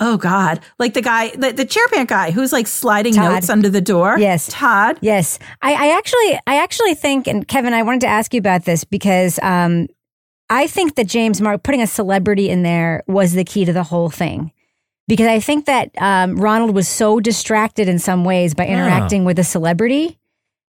[0.01, 0.61] oh God.
[0.79, 3.33] Like the guy, the, the chairpan guy who's like sliding Todd.
[3.33, 4.19] notes under the door.
[4.19, 4.49] Yes.
[4.51, 4.99] Todd.
[5.01, 5.39] Yes.
[5.63, 8.85] I, I actually I actually think and Kevin, I wanted to ask you about this
[8.85, 9.87] because um
[10.49, 13.85] I think that James Mark putting a celebrity in there was the key to the
[13.85, 14.53] whole thing.
[15.07, 19.39] Because I think that um, Ronald was so distracted in some ways by interacting with
[19.39, 20.19] a celebrity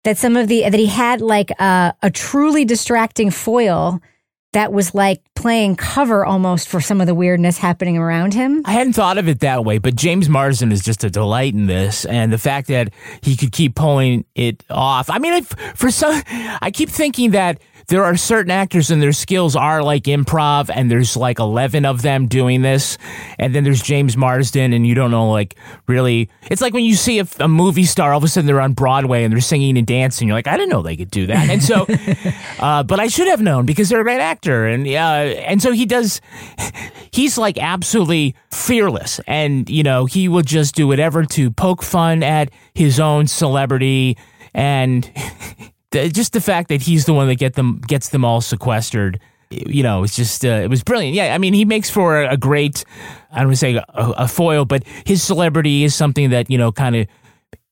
[0.03, 3.99] that some of the that he had like a, a truly distracting foil
[4.53, 8.61] that was like playing cover almost for some of the weirdness happening around him.
[8.65, 11.67] I hadn't thought of it that way, but James Marsden is just a delight in
[11.67, 15.09] this, and the fact that he could keep pulling it off.
[15.09, 19.13] I mean, I, for some, I keep thinking that there are certain actors and their
[19.13, 22.97] skills are like improv, and there's like eleven of them doing this,
[23.39, 25.55] and then there's James Marsden, and you don't know like
[25.87, 26.29] really.
[26.49, 28.73] It's like when you see a, a movie star, all of a sudden they're on
[28.73, 30.27] Broadway and they're singing and dancing.
[30.27, 31.85] You're like, I didn't know they could do that, and so,
[32.59, 35.71] uh, but I should have known because they're a great actor, and yeah, and so
[35.71, 36.21] he does.
[37.11, 42.23] He's like absolutely fearless, and you know he will just do whatever to poke fun
[42.23, 44.17] at his own celebrity,
[44.53, 45.09] and
[45.91, 49.19] just the fact that he's the one that get them gets them all sequestered.
[49.49, 51.13] You know, it's just uh, it was brilliant.
[51.13, 52.85] Yeah, I mean, he makes for a, a great.
[53.31, 56.57] I don't want to say a, a foil, but his celebrity is something that you
[56.57, 57.07] know kind of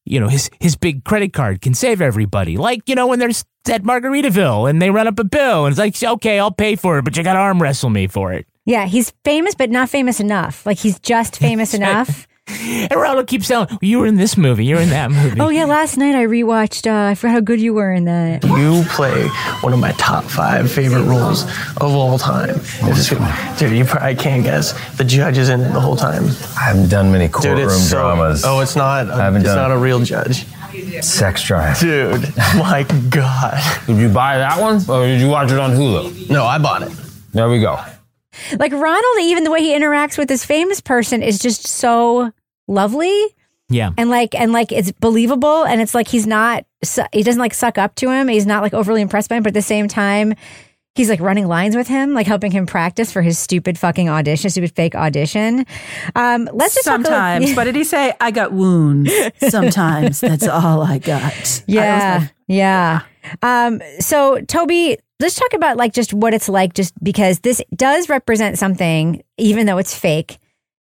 [0.10, 2.58] you know, his his big credit card can save everybody.
[2.58, 5.80] Like, you know, when there's at Margaritaville and they run up a bill and it's
[5.80, 8.48] like, okay, I'll pay for it, but you got to arm wrestle me for it.
[8.66, 10.66] Yeah, he's famous, but not famous enough.
[10.66, 12.28] Like he's just famous enough
[12.90, 15.40] And Ronald keeps telling, you were in this movie, you're in that movie.
[15.40, 16.88] Oh yeah, last night I rewatched.
[16.90, 18.44] Uh, I forgot how good you were in that.
[18.44, 19.28] You play
[19.62, 21.44] one of my top five favorite roles
[21.78, 22.50] of all time.
[22.60, 24.74] It's just- dude, you probably can't guess.
[24.98, 26.26] The judge is in it the whole time.
[26.58, 28.44] I haven't done many Dude, courtroom it's so- dramas.
[28.46, 29.10] Oh, it's not.
[29.10, 30.46] I haven't it's done not a real judge.
[31.02, 31.80] Sex drive.
[31.80, 32.22] Dude,
[32.56, 33.62] my God.
[33.88, 36.30] Did you buy that one, or did you watch it on Hulu?
[36.30, 36.92] No, I bought it.
[37.34, 37.80] There we go.
[38.58, 42.32] Like Ronald, even the way he interacts with this famous person is just so
[42.70, 43.36] lovely.
[43.70, 43.92] Yeah.
[43.98, 46.66] And like and like it's believable and it's like he's not
[47.14, 48.28] he doesn't like suck up to him.
[48.28, 50.34] He's not like overly impressed by him, but at the same time
[50.96, 54.50] he's like running lines with him, like helping him practice for his stupid fucking audition,
[54.50, 55.66] stupid fake audition.
[56.16, 57.54] Um let's just talk a little- Sometimes.
[57.56, 58.14] what did he say?
[58.20, 59.12] I got wounds.
[59.50, 60.20] Sometimes.
[60.22, 61.64] That's all I got.
[61.68, 62.28] Yeah.
[62.48, 63.02] yeah.
[63.44, 68.10] Um, so Toby, let's talk about like just what it's like just because this does
[68.10, 70.40] represent something, even though it's fake,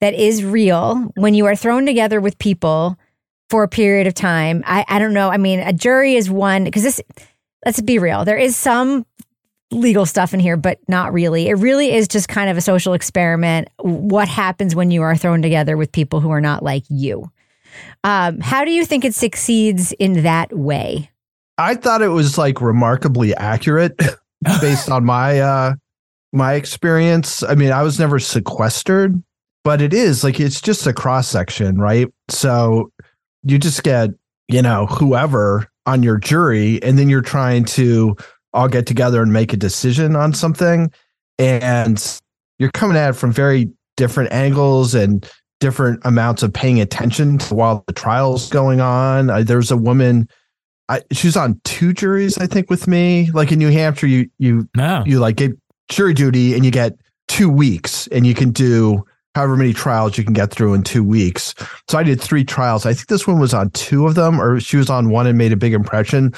[0.00, 2.98] that is real when you are thrown together with people
[3.50, 4.62] for a period of time.
[4.66, 5.30] I, I don't know.
[5.30, 7.00] I mean, a jury is one because this
[7.64, 8.24] let's be real.
[8.24, 9.06] There is some
[9.70, 11.48] legal stuff in here, but not really.
[11.48, 13.68] It really is just kind of a social experiment.
[13.78, 17.30] What happens when you are thrown together with people who are not like you?
[18.04, 21.10] Um, how do you think it succeeds in that way?
[21.58, 24.00] I thought it was like remarkably accurate
[24.60, 25.74] based on my uh
[26.32, 27.42] my experience.
[27.42, 29.22] I mean, I was never sequestered,
[29.68, 32.08] but it is like it's just a cross section, right?
[32.30, 32.90] So
[33.42, 34.08] you just get,
[34.48, 38.16] you know, whoever on your jury and then you're trying to
[38.54, 40.90] all get together and make a decision on something
[41.38, 42.18] and
[42.58, 47.54] you're coming at it from very different angles and different amounts of paying attention to
[47.54, 49.28] while the trial's going on.
[49.28, 50.26] Uh, there's a woman
[50.88, 53.30] I, she was on two juries, I think, with me.
[53.32, 54.66] Like in New Hampshire, you you
[55.04, 55.52] you like get
[55.90, 59.04] jury duty and you get two weeks, and you can do
[59.38, 61.54] however many trials you can get through in two weeks.
[61.88, 62.84] So I did three trials.
[62.84, 65.38] I think this one was on two of them, or she was on one and
[65.38, 66.34] made a big impression.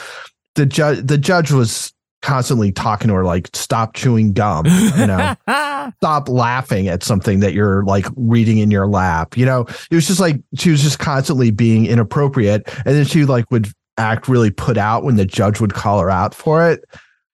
[0.55, 5.35] The judge the judge was constantly talking to her like stop chewing gum you know
[5.97, 10.07] stop laughing at something that you're like reading in your lap you know it was
[10.07, 14.51] just like she was just constantly being inappropriate and then she like would act really
[14.51, 16.85] put out when the judge would call her out for it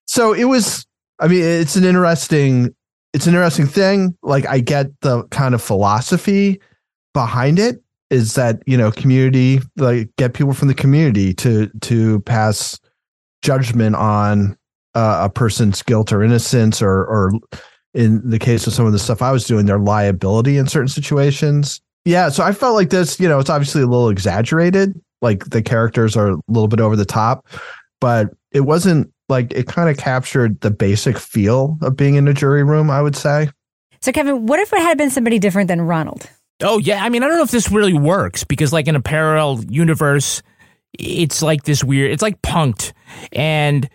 [0.06, 0.86] so it was
[1.18, 2.72] i mean it's an interesting
[3.12, 6.60] it's an interesting thing like i get the kind of philosophy
[7.14, 12.20] behind it is that you know community like get people from the community to to
[12.20, 12.78] pass
[13.42, 14.56] judgment on
[14.94, 17.32] uh, a person's guilt or innocence or or
[17.94, 20.88] in the case of some of the stuff I was doing their liability in certain
[20.88, 21.80] situations.
[22.04, 25.62] Yeah, so I felt like this, you know, it's obviously a little exaggerated, like the
[25.62, 27.48] characters are a little bit over the top,
[28.00, 32.34] but it wasn't like it kind of captured the basic feel of being in a
[32.34, 33.48] jury room, I would say.
[34.00, 36.28] So, Kevin, what if it had been somebody different than Ronald?
[36.62, 39.00] Oh yeah, I mean, I don't know if this really works because, like, in a
[39.00, 40.42] parallel universe,
[40.98, 42.10] it's like this weird.
[42.10, 42.92] It's like punked,
[43.32, 43.88] and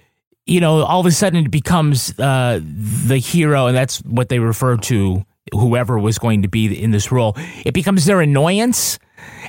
[0.46, 4.40] you know, all of a sudden it becomes uh, the hero, and that's what they
[4.40, 7.36] refer to whoever was going to be in this role.
[7.66, 9.00] It becomes their annoyance.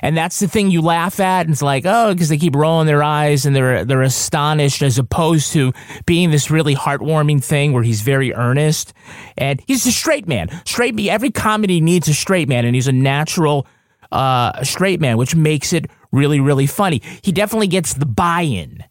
[0.01, 2.87] And that's the thing you laugh at, and it's like, oh, because they keep rolling
[2.87, 5.71] their eyes and they're they're astonished, as opposed to
[6.05, 8.93] being this really heartwarming thing where he's very earnest,
[9.37, 10.49] and he's a straight man.
[10.65, 10.99] Straight.
[11.07, 13.65] Every comedy needs a straight man, and he's a natural
[14.11, 17.01] uh, straight man, which makes it really really funny.
[17.21, 18.83] He definitely gets the buy-in.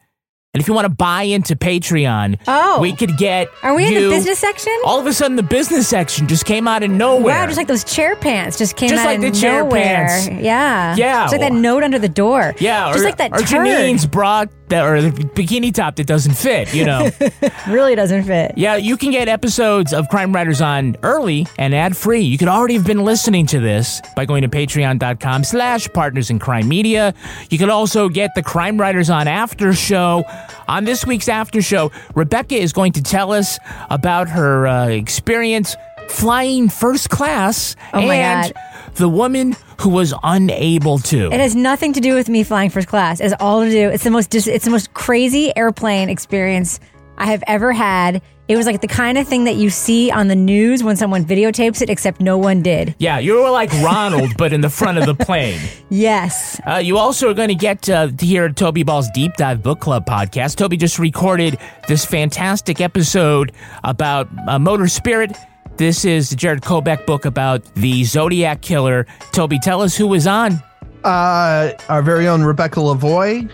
[0.54, 3.48] And if you want to buy into Patreon, oh, we could get.
[3.62, 4.78] Are we in the business section?
[4.84, 7.34] All of a sudden, the business section just came out of nowhere.
[7.34, 9.18] Wow, just like those chair pants just came out of nowhere.
[9.18, 10.06] Just out like of the chair nowhere.
[10.08, 10.44] pants.
[10.44, 11.22] Yeah, Yeah.
[11.22, 12.54] Just like that note under the door.
[12.58, 13.66] Yeah, just or, like that or turd.
[13.66, 17.10] Janine's bra that, or the bikini top that doesn't fit, you know.
[17.68, 18.52] really doesn't fit.
[18.56, 22.22] yeah, you can get episodes of Crime Writers on early and ad free.
[22.22, 26.38] You could already have been listening to this by going to patreon.com slash partners in
[26.38, 27.14] crime media.
[27.50, 30.24] You could also get the Crime Writers on after show.
[30.68, 33.58] On this week's after show, Rebecca is going to tell us
[33.90, 35.76] about her uh, experience
[36.08, 38.52] flying first class Oh and
[38.94, 41.32] the woman who was unable to.
[41.32, 43.20] It has nothing to do with me flying first class.
[43.20, 43.88] It's all to do.
[43.88, 44.30] It's the most.
[44.30, 46.78] Dis, it's the most crazy airplane experience
[47.16, 48.22] I have ever had.
[48.48, 51.24] It was like the kind of thing that you see on the news when someone
[51.24, 52.94] videotapes it, except no one did.
[52.98, 55.60] Yeah, you were like Ronald, but in the front of the plane.
[55.90, 56.58] Yes.
[56.66, 59.78] Uh, you also are going to get uh, to hear Toby Ball's Deep Dive Book
[59.80, 60.56] Club podcast.
[60.56, 63.52] Toby just recorded this fantastic episode
[63.84, 65.36] about uh, Motor Spirit.
[65.76, 69.06] This is the Jarett Kobek book about the Zodiac Killer.
[69.32, 70.62] Toby, tell us who was on.
[71.04, 73.50] Uh, our very own Rebecca Lavoie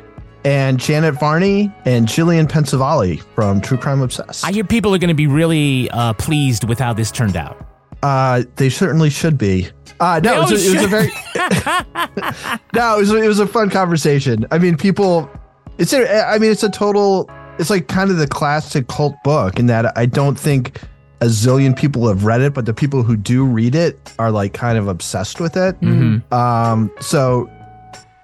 [0.49, 4.47] and Janet Varney and Jillian Pensavalle from True Crime Obsessed.
[4.47, 7.67] I hear people are going to be really uh, pleased with how this turned out.
[8.03, 9.69] Uh, they certainly should be.
[10.01, 11.09] Uh, no, it was, a, it was a very
[12.73, 14.47] no, it was, it was a fun conversation.
[14.51, 15.29] I mean, people,
[15.77, 17.29] it's a, I mean, it's a total,
[17.59, 20.81] it's like kind of the classic cult book in that I don't think
[21.21, 24.55] a zillion people have read it, but the people who do read it are like
[24.55, 25.79] kind of obsessed with it.
[25.83, 26.33] Mhm.
[26.33, 27.51] Um, so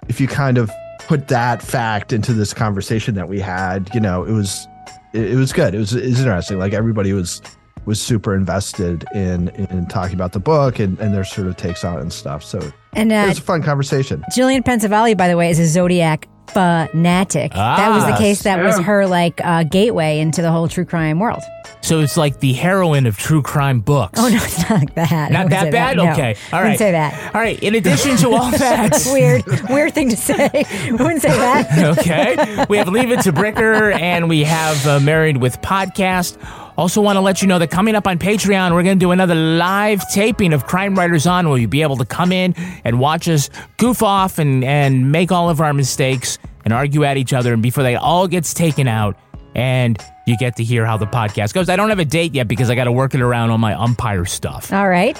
[0.07, 0.71] if you kind of
[1.07, 4.67] put that fact into this conversation that we had, you know, it was,
[5.13, 5.75] it, it was good.
[5.75, 6.59] It was, it was interesting.
[6.59, 7.41] Like everybody was,
[7.85, 11.83] was super invested in in talking about the book and, and their sort of takes
[11.83, 12.43] on it and stuff.
[12.43, 12.59] So
[12.93, 14.23] And, uh, it was a fun conversation.
[14.35, 17.53] Jillian Pensavalle, by the way, is a Zodiac fanatic.
[17.53, 18.17] that was the Ah.
[18.17, 21.41] case that was her like uh, gateway into the whole true crime world.
[21.81, 24.19] So it's like the heroine of true crime books.
[24.19, 25.31] Oh no, it's not like that.
[25.31, 25.97] Not that bad?
[25.97, 26.35] No, Okay.
[26.51, 27.35] All wouldn't say that.
[27.35, 27.61] All right.
[27.61, 30.49] In addition to all that, weird, weird thing to say.
[30.91, 31.97] wouldn't say that.
[31.99, 32.65] okay.
[32.69, 36.37] We have Leave It to Bricker and we have uh, Married with Podcast.
[36.77, 39.11] Also, want to let you know that coming up on Patreon, we're going to do
[39.11, 42.53] another live taping of Crime Writers On, where you'll be able to come in
[42.83, 47.15] and watch us goof off and, and make all of our mistakes and argue at
[47.15, 47.53] each other.
[47.53, 49.17] And before they all gets taken out,
[49.55, 49.97] and
[50.27, 51.69] you get to hear how the podcast goes.
[51.69, 53.73] I don't have a date yet because I got to work it around on my
[53.73, 54.73] umpire stuff.
[54.73, 55.17] All right.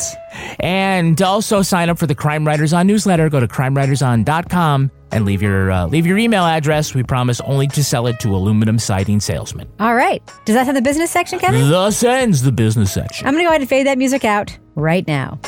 [0.59, 3.29] And also sign up for the Crime Writers On newsletter.
[3.29, 6.93] Go to crimewriterson.com and leave your uh, leave your email address.
[6.93, 9.67] We promise only to sell it to aluminum siding salesmen.
[9.79, 10.21] All right.
[10.45, 11.69] Does that have the business section, Kevin?
[11.69, 13.25] Thus ends the business section.
[13.25, 15.39] I'm going to go ahead and fade that music out right now.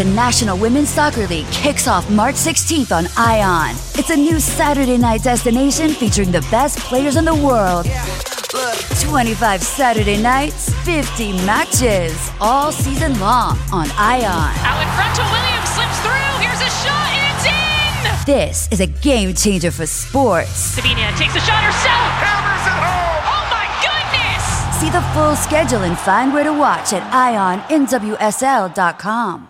[0.00, 3.76] The National Women's Soccer League kicks off March 16th on ION.
[4.00, 7.84] It's a new Saturday night destination featuring the best players in the world.
[8.98, 14.56] 25 Saturday nights, 50 matches, all season long on ION.
[14.64, 16.32] Out in front to Williams, slips through.
[16.40, 18.24] Here's a shot, and it's in!
[18.24, 20.48] This is a game changer for sports.
[20.48, 22.08] Sabina takes a shot herself.
[22.24, 23.20] Hammers it home.
[23.36, 24.80] Oh my goodness!
[24.80, 27.02] See the full schedule and find where to watch at
[27.68, 29.49] IONNWSL.com.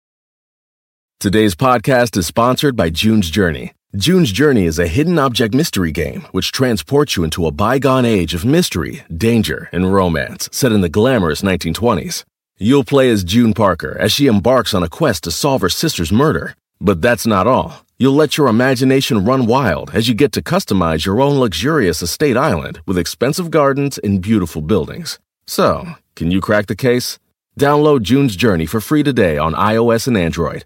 [1.21, 3.73] Today's podcast is sponsored by June's Journey.
[3.95, 8.33] June's Journey is a hidden object mystery game which transports you into a bygone age
[8.33, 12.23] of mystery, danger, and romance set in the glamorous 1920s.
[12.57, 16.11] You'll play as June Parker as she embarks on a quest to solve her sister's
[16.11, 16.55] murder.
[16.79, 17.85] But that's not all.
[17.99, 22.35] You'll let your imagination run wild as you get to customize your own luxurious estate
[22.35, 25.19] island with expensive gardens and beautiful buildings.
[25.45, 27.19] So, can you crack the case?
[27.59, 30.65] Download June's Journey for free today on iOS and Android.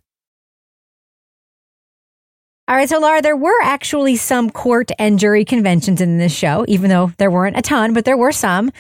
[2.68, 6.66] All right, so Laura, there were actually some court and jury conventions in this show,
[6.68, 8.72] even though there weren't a ton, but there were some.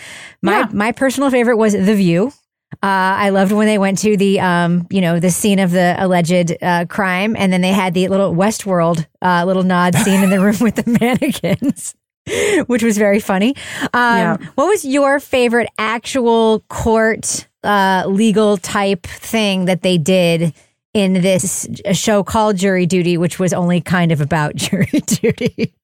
[0.41, 2.33] My my personal favorite was The View.
[2.81, 5.95] Uh, I loved when they went to the, um, you know, the scene of the
[5.99, 10.31] alleged uh, crime, and then they had the little Westworld uh, little nod scene in
[10.31, 11.95] the room with the mannequins,
[12.67, 13.55] which was very funny.
[13.93, 20.53] Um, What was your favorite actual court uh, legal type thing that they did
[20.95, 25.75] in this show called Jury Duty, which was only kind of about jury duty?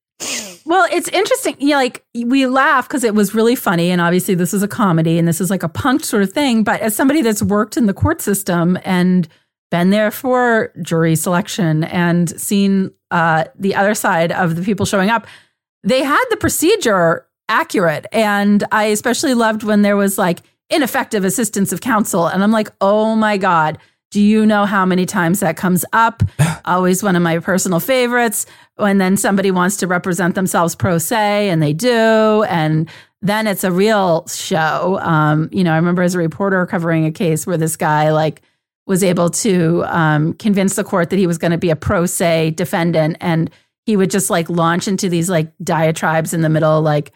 [0.65, 1.57] Well, it's interesting.
[1.59, 5.27] Like we laugh because it was really funny, and obviously this is a comedy, and
[5.27, 6.63] this is like a punk sort of thing.
[6.63, 9.27] But as somebody that's worked in the court system and
[9.69, 15.09] been there for jury selection and seen uh, the other side of the people showing
[15.09, 15.27] up,
[15.83, 20.39] they had the procedure accurate, and I especially loved when there was like
[20.69, 23.77] ineffective assistance of counsel, and I'm like, oh my god.
[24.11, 26.21] Do you know how many times that comes up?
[26.65, 28.45] Always one of my personal favorites.
[28.75, 32.89] When then somebody wants to represent themselves pro se, and they do, and
[33.21, 34.99] then it's a real show.
[35.01, 38.41] Um, you know, I remember as a reporter covering a case where this guy like
[38.87, 42.05] was able to um, convince the court that he was going to be a pro
[42.05, 43.49] se defendant, and
[43.85, 47.13] he would just like launch into these like diatribes in the middle, like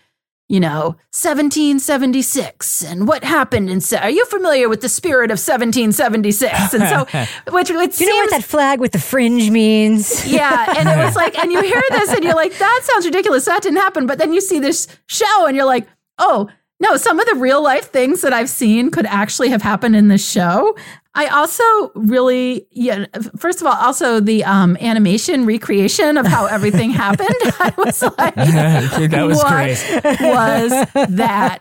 [0.47, 5.39] you know, 1776 and what happened in se- are you familiar with the spirit of
[5.39, 7.05] 1776 and so
[7.51, 10.27] which it Do you know what that flag with the fringe means?
[10.31, 13.45] yeah and it was like and you hear this and you're like that sounds ridiculous.
[13.45, 14.05] That didn't happen.
[14.05, 15.87] But then you see this show and you're like
[16.19, 16.47] oh
[16.79, 20.09] No, some of the real life things that I've seen could actually have happened in
[20.09, 20.75] this show.
[21.17, 21.63] I also
[21.95, 23.05] really, yeah.
[23.37, 27.29] First of all, also the um, animation recreation of how everything happened.
[27.61, 29.77] I was like, that was what great.
[30.19, 30.71] was
[31.15, 31.59] that?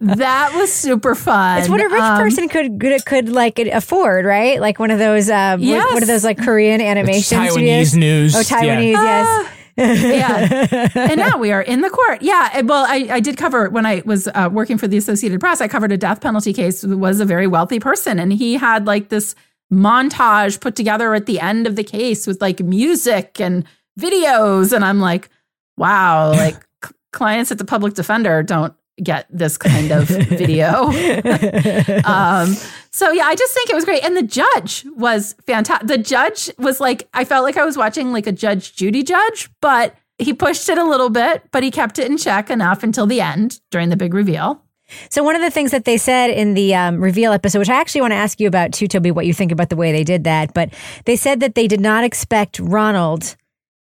[0.00, 1.58] That was super fun.
[1.58, 4.60] It's what a rich Um, person could could, could like afford, right?
[4.60, 5.92] Like one of those, uh, what- Yes.
[5.92, 7.48] one of those like Korean animation Taiwanese
[7.88, 7.96] studios.
[7.96, 9.48] news, Oh, Taiwanese, yes.
[9.76, 10.88] Yeah.
[10.94, 12.22] and now we are in the court.
[12.22, 12.60] Yeah.
[12.62, 15.68] Well, I, I did cover when I was uh, working for the Associated Press, I
[15.68, 18.18] covered a death penalty case was a very wealthy person.
[18.18, 19.34] And he had like this
[19.72, 23.64] montage put together at the end of the case with like music and
[23.98, 24.72] videos.
[24.72, 25.28] And I'm like,
[25.76, 30.84] wow, like c- clients at the public defender don't get this kind of video.
[32.04, 32.54] um,
[32.94, 34.04] so yeah, I just think it was great.
[34.04, 35.88] And the judge was fantastic.
[35.88, 39.50] The judge was like, I felt like I was watching like a Judge Judy judge,
[39.60, 43.04] but he pushed it a little bit, but he kept it in check enough until
[43.04, 44.62] the end during the big reveal.
[45.10, 47.80] So one of the things that they said in the um, reveal episode, which I
[47.80, 50.04] actually want to ask you about too, Toby, what you think about the way they
[50.04, 50.72] did that, but
[51.04, 53.34] they said that they did not expect Ronald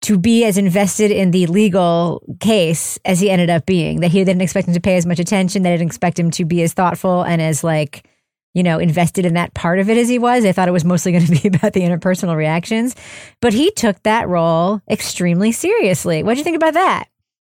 [0.01, 4.01] to be as invested in the legal case as he ended up being.
[4.01, 5.63] That he didn't expect him to pay as much attention.
[5.63, 8.08] They didn't expect him to be as thoughtful and as like
[8.55, 10.43] you know invested in that part of it as he was.
[10.43, 12.95] They thought it was mostly going to be about the interpersonal reactions,
[13.41, 16.23] but he took that role extremely seriously.
[16.23, 17.09] What do you think about that?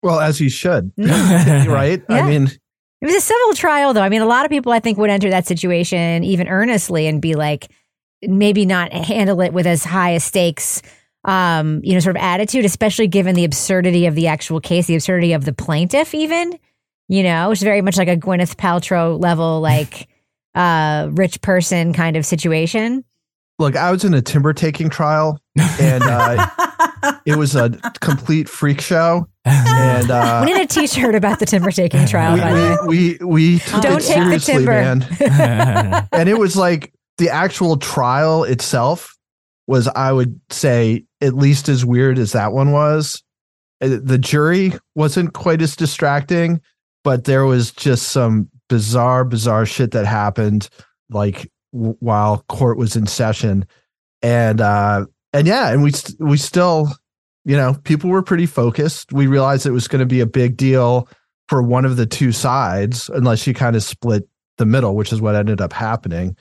[0.02, 1.66] Well, as he should, Mm.
[1.72, 2.02] right?
[2.08, 2.16] Yeah.
[2.16, 2.44] I mean,
[3.00, 4.02] It was a civil trial, though.
[4.02, 7.22] I mean, a lot of people, I think, would enter that situation even earnestly and
[7.22, 7.68] be like,
[8.20, 10.82] maybe not handle it with as high a stakes,
[11.24, 14.94] um, you know, sort of attitude, especially given the absurdity of the actual case, the
[14.96, 16.58] absurdity of the plaintiff, even,
[17.08, 20.08] you know, is very much like a Gwyneth Paltrow level, like,
[20.54, 23.04] uh, rich person kind of situation.
[23.58, 26.48] look, I was in a timber taking trial, and uh,
[27.26, 29.28] it was a complete freak show.
[29.44, 32.36] And uh, we need a T-shirt about the timber taking trial.
[32.36, 34.70] by we we, we took Don't it take the seriously, timber.
[34.72, 36.08] man.
[36.12, 39.16] and it was like the actual trial itself
[39.66, 43.22] was, I would say, at least as weird as that one was.
[43.80, 46.60] Uh, The jury wasn't quite as distracting,
[47.04, 50.70] but there was just some bizarre, bizarre shit that happened,
[51.10, 53.66] like w- while court was in session,
[54.22, 55.04] and uh,
[55.34, 56.88] and yeah, and we st- we still,
[57.44, 59.12] you know, people were pretty focused.
[59.12, 61.06] We realized it was going to be a big deal
[61.50, 65.20] for one of the two sides, unless you kind of split the middle, which is
[65.20, 66.34] what ended up happening.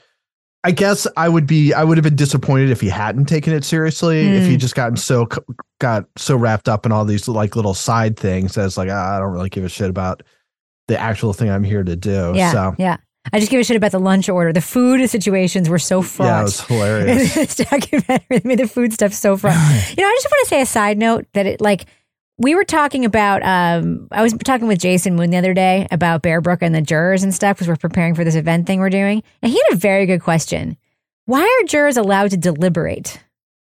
[0.64, 3.62] I guess I would be I would have been disappointed if he hadn't taken it
[3.64, 4.20] seriously.
[4.36, 4.60] If he Mm.
[4.60, 5.26] just gotten so
[5.80, 9.18] got so wrapped up in all these like little side things as like ah, I
[9.18, 10.22] don't really give a shit about
[10.88, 12.32] the actual thing I'm here to do.
[12.34, 12.96] Yeah, so yeah.
[13.32, 14.52] I just give a shit about the lunch order.
[14.52, 16.26] The food situations were so fraught.
[16.26, 17.34] yeah, it was hilarious.
[17.34, 18.40] this documentary.
[18.42, 19.54] Made the food stuff so fraught.
[19.96, 21.86] you know, I just want to say a side note that it like
[22.38, 23.42] we were talking about.
[23.44, 26.82] Um, I was talking with Jason Moon the other day about Bear Brook and the
[26.82, 29.76] jurors and stuff because we're preparing for this event thing we're doing, and he had
[29.76, 30.76] a very good question.
[31.26, 33.20] Why are jurors allowed to deliberate?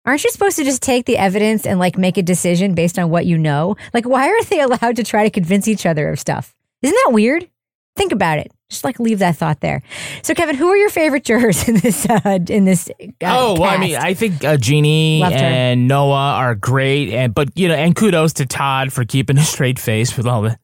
[0.05, 3.11] Aren't you supposed to just take the evidence and like make a decision based on
[3.11, 3.77] what you know?
[3.93, 6.55] Like, why are they allowed to try to convince each other of stuff?
[6.83, 7.49] Isn't that weird?
[7.97, 8.53] Think about it.
[8.69, 9.81] Just like leave that thought there.
[10.23, 12.05] So, Kevin, who are your favorite jurors in this?
[12.05, 12.91] Uh, in this?
[13.01, 13.95] Uh, Oh well, I mean.
[13.97, 15.41] I think uh, Jeannie Loved her.
[15.47, 19.43] and Noah are great, and but you know, and kudos to Todd for keeping a
[19.43, 20.59] straight face with all the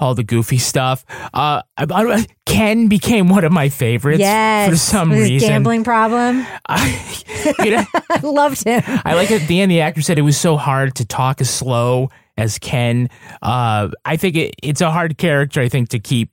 [0.00, 1.04] all the goofy stuff.
[1.34, 5.46] Uh, I, I, Ken became one of my favorites yes, for some reason.
[5.48, 6.38] gambling problem.
[6.38, 8.82] You know, I loved him.
[9.04, 11.50] I like at the end the actor said it was so hard to talk as
[11.50, 13.08] slow as Ken.
[13.42, 15.60] Uh, I think it, it's a hard character.
[15.60, 16.30] I think to keep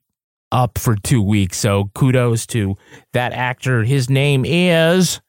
[0.51, 1.57] up for two weeks.
[1.57, 2.75] So kudos to
[3.13, 3.83] that actor.
[3.83, 5.21] His name is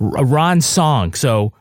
[0.00, 1.14] Ron Song.
[1.14, 1.52] So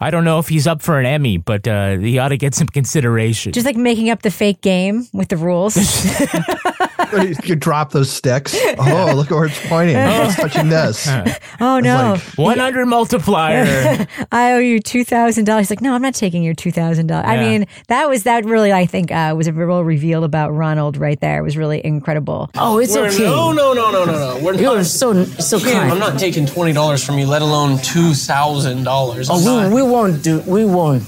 [0.00, 2.54] I don't know if he's up for an Emmy, but uh, he ought to get
[2.54, 3.52] some consideration.
[3.52, 5.76] Just like making up the fake game with the rules.
[7.22, 8.54] you could drop those sticks.
[8.78, 9.96] Oh, look at where it's pointing.
[10.24, 11.08] It's touching this.
[11.60, 12.16] oh no!
[12.36, 14.06] One hundred multiplier.
[14.32, 15.62] I owe you two thousand dollars.
[15.68, 17.26] He's Like, no, I'm not taking your two thousand dollars.
[17.26, 18.72] I mean, that was that really.
[18.72, 21.38] I think uh, was a real reveal about Ronald right there.
[21.38, 22.50] It was really incredible.
[22.56, 23.24] Oh, it's We're- okay.
[23.24, 24.44] No, no, no, no, no, no.
[24.44, 24.86] We're You're not.
[24.86, 25.90] so so kind.
[25.92, 29.28] I'm not taking twenty dollars from you, let alone two thousand dollars.
[29.30, 30.40] Oh, we, we won't do.
[30.40, 31.04] We won't.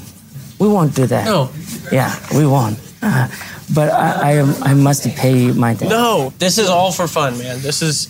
[0.58, 1.24] We won't do that.
[1.26, 1.50] No.
[1.92, 2.78] Yeah, we won't.
[3.02, 3.28] Uh,
[3.74, 4.54] but I, I am.
[4.62, 5.88] I must pay my debt.
[5.88, 7.60] No, this is all for fun, man.
[7.60, 8.08] This is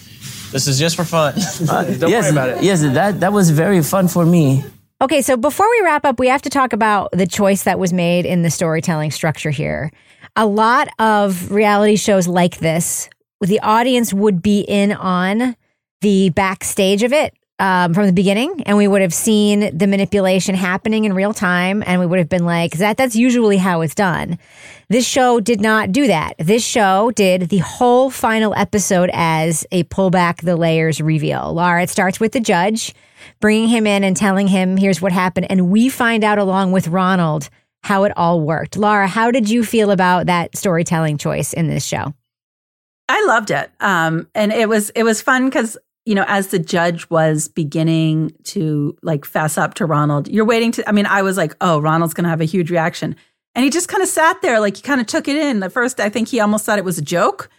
[0.51, 1.35] this is just for fun.
[1.69, 2.63] Uh, Don't yes, worry about it.
[2.63, 2.83] yes.
[2.83, 4.65] That that was very fun for me.
[5.03, 7.93] Okay, so before we wrap up, we have to talk about the choice that was
[7.93, 9.93] made in the storytelling structure here.
[10.37, 15.55] A lot of reality shows like this, the audience would be in on
[16.01, 20.55] the backstage of it um, from the beginning, and we would have seen the manipulation
[20.55, 23.95] happening in real time, and we would have been like, "That that's usually how it's
[23.95, 24.39] done."
[24.89, 26.35] This show did not do that.
[26.39, 31.55] This show did the whole final episode as a pull back the layers reveal.
[31.55, 32.95] Laura, it starts with the judge
[33.41, 36.89] bringing him in and telling him, "Here's what happened," and we find out along with
[36.89, 37.49] Ronald
[37.85, 38.77] how it all worked.
[38.77, 42.13] Laura, how did you feel about that storytelling choice in this show?
[43.09, 43.71] I loved it.
[43.81, 48.33] Um, and it was it was fun because you know as the judge was beginning
[48.45, 50.89] to like fess up to Ronald, you're waiting to.
[50.89, 53.15] I mean, I was like, oh, Ronald's going to have a huge reaction,
[53.55, 55.63] and he just kind of sat there, like he kind of took it in.
[55.63, 57.51] At first, I think he almost thought it was a joke,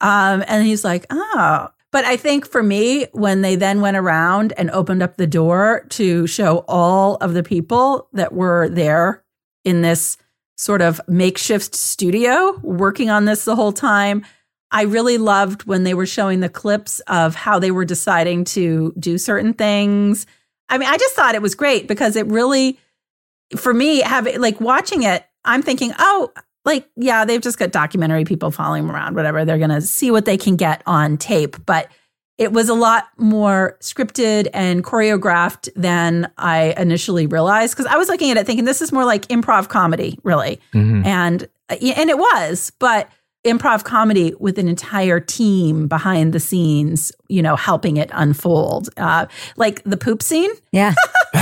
[0.00, 1.68] um, and he's like, oh.
[1.90, 5.86] But I think for me, when they then went around and opened up the door
[5.90, 9.22] to show all of the people that were there
[9.64, 10.16] in this
[10.56, 14.24] sort of makeshift studio working on this the whole time.
[14.74, 18.92] I really loved when they were showing the clips of how they were deciding to
[18.98, 20.26] do certain things.
[20.68, 22.78] I mean, I just thought it was great because it really,
[23.56, 26.32] for me, have like watching it, I'm thinking, oh,
[26.64, 29.44] like, yeah, they've just got documentary people following them around, whatever.
[29.44, 31.56] They're going to see what they can get on tape.
[31.66, 31.88] But
[32.36, 38.08] it was a lot more scripted and choreographed than I initially realized because I was
[38.08, 41.06] looking at it thinking this is more like improv comedy, really, Mm-hmm.
[41.06, 43.08] and and it was, but
[43.44, 49.26] improv comedy with an entire team behind the scenes, you know, helping it unfold, uh,
[49.56, 50.50] like the poop scene.
[50.72, 50.94] Yeah.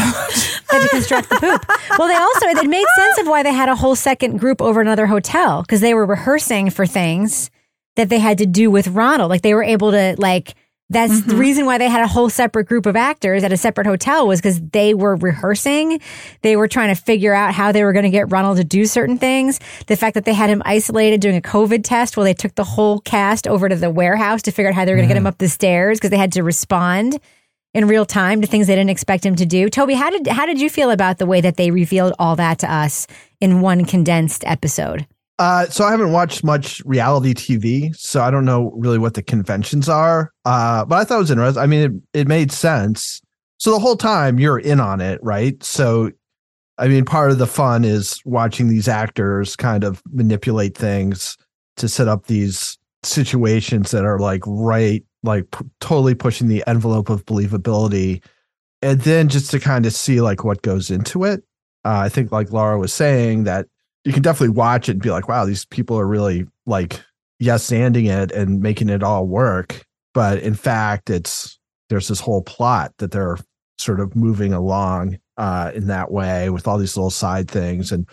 [0.72, 1.64] had to construct the poop.
[1.98, 4.80] Well, they also it made sense of why they had a whole second group over
[4.80, 7.50] another hotel because they were rehearsing for things
[7.96, 9.30] that they had to do with Ronald.
[9.30, 10.54] Like they were able to like
[10.90, 11.40] that's the mm-hmm.
[11.40, 14.40] reason why they had a whole separate group of actors at a separate hotel was
[14.40, 16.00] because they were rehearsing.
[16.42, 18.84] They were trying to figure out how they were going to get Ronald to do
[18.84, 19.58] certain things.
[19.86, 22.64] The fact that they had him isolated doing a COVID test while they took the
[22.64, 25.16] whole cast over to the warehouse to figure out how they were going to get
[25.16, 25.28] him mm.
[25.28, 27.18] up the stairs because they had to respond
[27.74, 29.70] in real time to things they didn't expect him to do.
[29.70, 32.58] Toby, how did how did you feel about the way that they revealed all that
[32.58, 33.06] to us
[33.40, 35.06] in one condensed episode?
[35.42, 39.24] Uh, so I haven't watched much reality TV, so I don't know really what the
[39.24, 40.32] conventions are.
[40.44, 41.60] Uh, but I thought it was interesting.
[41.60, 43.20] I mean, it, it made sense.
[43.58, 45.60] So the whole time you're in on it, right?
[45.60, 46.12] So,
[46.78, 51.36] I mean, part of the fun is watching these actors kind of manipulate things
[51.78, 57.10] to set up these situations that are like right, like p- totally pushing the envelope
[57.10, 58.22] of believability,
[58.80, 61.42] and then just to kind of see like what goes into it.
[61.84, 63.66] Uh, I think, like Laura was saying, that
[64.04, 67.00] you can definitely watch it and be like, wow, these people are really like
[67.38, 69.84] yes anding it and making it all work.
[70.14, 73.38] But in fact, it's there's this whole plot that they're
[73.78, 78.08] sort of moving along uh, in that way with all these little side things and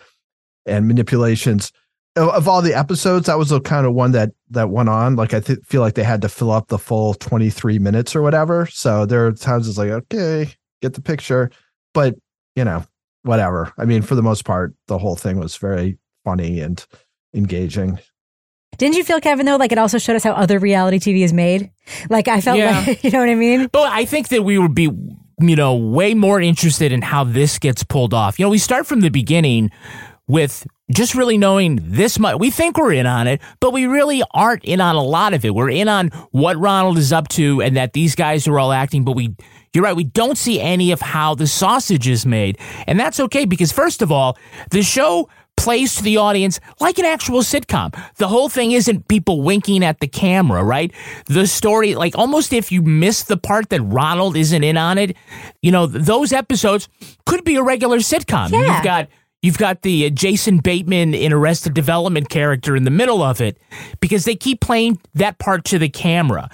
[0.65, 1.71] and manipulations.
[2.15, 5.15] Of, of all the episodes, that was the kind of one that that went on.
[5.15, 8.21] Like I th- feel like they had to fill up the full 23 minutes or
[8.21, 8.65] whatever.
[8.67, 11.49] So there are times it's like, okay, get the picture.
[11.93, 12.15] But
[12.55, 12.83] you know,
[13.23, 13.73] whatever.
[13.77, 16.85] I mean, for the most part, the whole thing was very funny and
[17.33, 17.99] engaging.
[18.77, 21.33] Didn't you feel, Kevin, though, like it also showed us how other reality TV is
[21.33, 21.71] made?
[22.09, 22.83] Like I felt Yeah.
[22.87, 23.67] like, you know what I mean?
[23.71, 24.83] But I think that we would be,
[25.41, 28.39] you know, way more interested in how this gets pulled off.
[28.39, 29.69] You know, we start from the beginning
[30.27, 32.39] with just really knowing this much.
[32.39, 35.45] We think we're in on it, but we really aren't in on a lot of
[35.45, 35.53] it.
[35.53, 39.03] We're in on what Ronald is up to and that these guys are all acting,
[39.03, 39.35] but we,
[39.73, 42.57] you're right, we don't see any of how the sausage is made.
[42.87, 44.37] And that's okay because, first of all,
[44.71, 47.93] the show plays to the audience like an actual sitcom.
[48.15, 50.91] The whole thing isn't people winking at the camera, right?
[51.25, 55.17] The story, like almost if you miss the part that Ronald isn't in on it,
[55.61, 56.87] you know, those episodes
[57.25, 58.51] could be a regular sitcom.
[58.51, 58.75] Yeah.
[58.75, 59.09] You've got
[59.41, 63.57] You've got the uh, Jason Bateman in Arrested Development character in the middle of it
[64.01, 66.49] because they keep playing that part to the camera.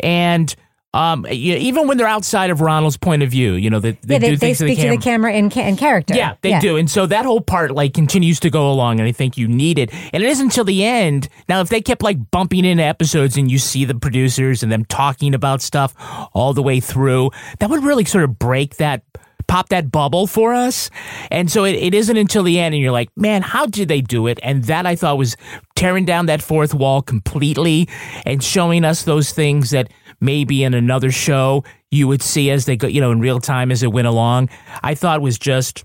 [0.00, 0.54] And
[0.94, 3.92] um, you know, even when they're outside of Ronald's point of view, you know, they,
[3.92, 5.76] they yeah, they, do they things to the speak to the camera in, ca- in
[5.76, 6.14] character.
[6.14, 6.76] Yeah, they do.
[6.76, 9.78] And so that whole part like continues to go along and I think you need
[9.78, 9.92] it.
[9.92, 11.28] And it isn't until the end.
[11.48, 14.84] Now if they kept like bumping into episodes and you see the producers and them
[14.86, 15.94] talking about stuff
[16.32, 19.02] all the way through, that would really sort of break that
[19.48, 20.90] pop that bubble for us.
[21.30, 24.00] And so it, it isn't until the end and you're like, man, how did they
[24.00, 24.38] do it?
[24.42, 25.36] And that I thought was
[25.74, 27.88] tearing down that fourth wall completely
[28.24, 29.90] and showing us those things that
[30.20, 33.72] maybe in another show you would see as they go, you know, in real time
[33.72, 34.50] as it went along.
[34.82, 35.84] I thought was just,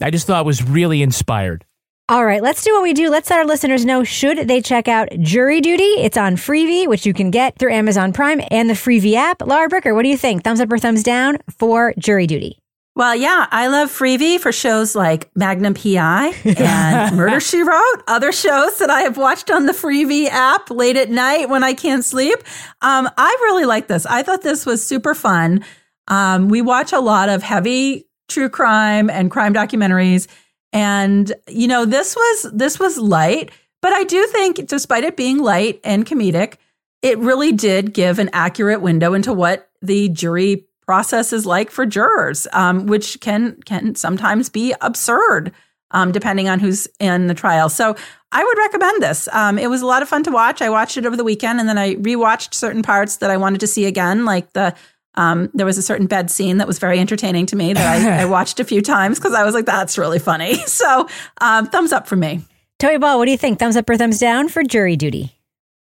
[0.00, 1.64] I just thought was really inspired.
[2.10, 3.10] All right, let's do what we do.
[3.10, 5.84] Let's let our listeners know should they check out Jury Duty.
[5.84, 9.42] It's on Freevee, which you can get through Amazon Prime and the Freevee app.
[9.42, 10.42] Laura Bricker, what do you think?
[10.42, 12.58] Thumbs up or thumbs down for Jury Duty?
[12.98, 18.32] Well, yeah, I love Freevee for shows like Magnum PI and Murder She Wrote, other
[18.32, 22.04] shows that I have watched on the Freevee app late at night when I can't
[22.04, 22.40] sleep.
[22.82, 24.04] Um, I really like this.
[24.04, 25.64] I thought this was super fun.
[26.08, 30.26] Um, we watch a lot of heavy true crime and crime documentaries,
[30.72, 35.38] and you know this was this was light, but I do think, despite it being
[35.38, 36.56] light and comedic,
[37.02, 41.84] it really did give an accurate window into what the jury process is like for
[41.84, 45.52] jurors, um, which can can sometimes be absurd
[45.90, 47.68] um, depending on who's in the trial.
[47.68, 47.94] So
[48.32, 49.28] I would recommend this.
[49.32, 50.62] Um, it was a lot of fun to watch.
[50.62, 53.60] I watched it over the weekend, and then I rewatched certain parts that I wanted
[53.60, 54.74] to see again, like the.
[55.14, 58.22] Um, there was a certain bed scene that was very entertaining to me that I,
[58.22, 61.06] I watched a few times because I was like, "That's really funny." So,
[61.42, 62.40] um, thumbs up for me.
[62.78, 63.58] Toby Ball, what do you think?
[63.58, 65.34] Thumbs up or thumbs down for jury duty?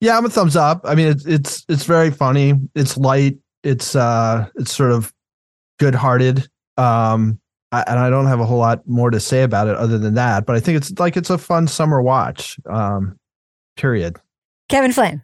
[0.00, 0.82] Yeah, I'm a thumbs up.
[0.84, 2.54] I mean, it's it's it's very funny.
[2.74, 3.36] It's light.
[3.64, 5.12] It's uh, it's sort of
[5.80, 6.48] good-hearted.
[6.76, 7.40] Um,
[7.72, 10.14] I, and I don't have a whole lot more to say about it other than
[10.14, 10.46] that.
[10.46, 12.58] But I think it's like it's a fun summer watch.
[12.66, 13.18] Um,
[13.76, 14.18] period.
[14.68, 15.22] Kevin Flynn.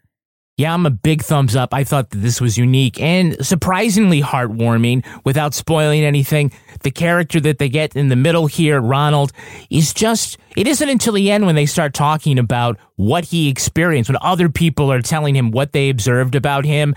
[0.57, 1.73] Yeah, I'm a big thumbs up.
[1.73, 6.53] I thought that this was unique and surprisingly heartwarming without spoiling anything.
[6.83, 9.33] The character that they get in the middle here, Ronald,
[9.71, 14.11] is just, it isn't until the end when they start talking about what he experienced,
[14.11, 16.95] when other people are telling him what they observed about him,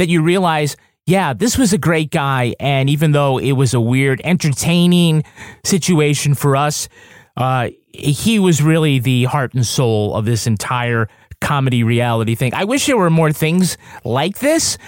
[0.00, 2.54] that you realize, yeah, this was a great guy.
[2.58, 5.24] And even though it was a weird, entertaining
[5.62, 6.88] situation for us,
[7.36, 11.06] uh, he was really the heart and soul of this entire
[11.42, 12.54] comedy reality thing.
[12.54, 14.78] I wish there were more things like this,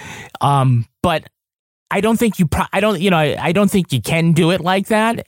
[0.41, 1.27] um, but
[1.91, 2.47] I don't think you.
[2.47, 2.99] Pro- I don't.
[2.99, 3.17] You know.
[3.17, 5.23] I, I, don't think you can do it like that.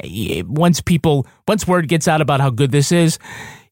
[0.48, 3.20] Once people, once word gets out about how good this is,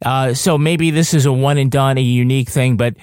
[0.05, 2.77] uh, so maybe this is a one and done, a unique thing.
[2.77, 2.97] But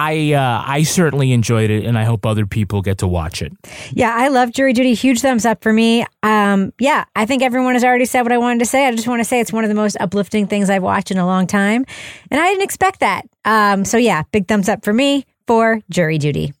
[0.00, 3.52] I uh, I certainly enjoyed it, and I hope other people get to watch it.
[3.92, 4.94] Yeah, I love Jury Duty.
[4.94, 6.06] Huge thumbs up for me.
[6.22, 8.86] Um, yeah, I think everyone has already said what I wanted to say.
[8.86, 11.18] I just want to say it's one of the most uplifting things I've watched in
[11.18, 11.84] a long time,
[12.30, 13.26] and I didn't expect that.
[13.44, 16.54] Um, so yeah, big thumbs up for me for Jury Duty.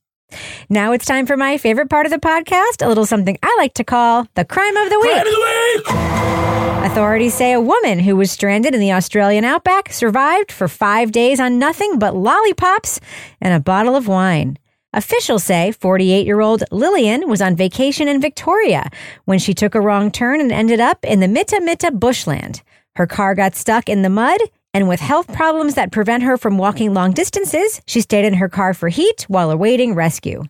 [0.68, 3.72] Now it's time for my favorite part of the podcast, a little something I like
[3.74, 5.12] to call the crime of the week.
[5.12, 6.59] Crime of the week!
[6.90, 11.38] Authorities say a woman who was stranded in the Australian outback survived for five days
[11.38, 12.98] on nothing but lollipops
[13.40, 14.58] and a bottle of wine.
[14.92, 18.90] Officials say 48 year old Lillian was on vacation in Victoria
[19.24, 22.60] when she took a wrong turn and ended up in the Mitta Mitta bushland.
[22.96, 24.40] Her car got stuck in the mud,
[24.74, 28.48] and with health problems that prevent her from walking long distances, she stayed in her
[28.48, 30.42] car for heat while awaiting rescue.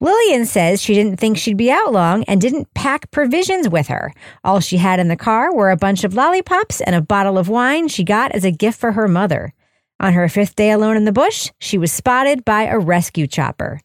[0.00, 4.12] Lillian says she didn't think she'd be out long and didn't pack provisions with her.
[4.44, 7.48] All she had in the car were a bunch of lollipops and a bottle of
[7.48, 9.54] wine she got as a gift for her mother.
[9.98, 13.80] On her fifth day alone in the bush, she was spotted by a rescue chopper.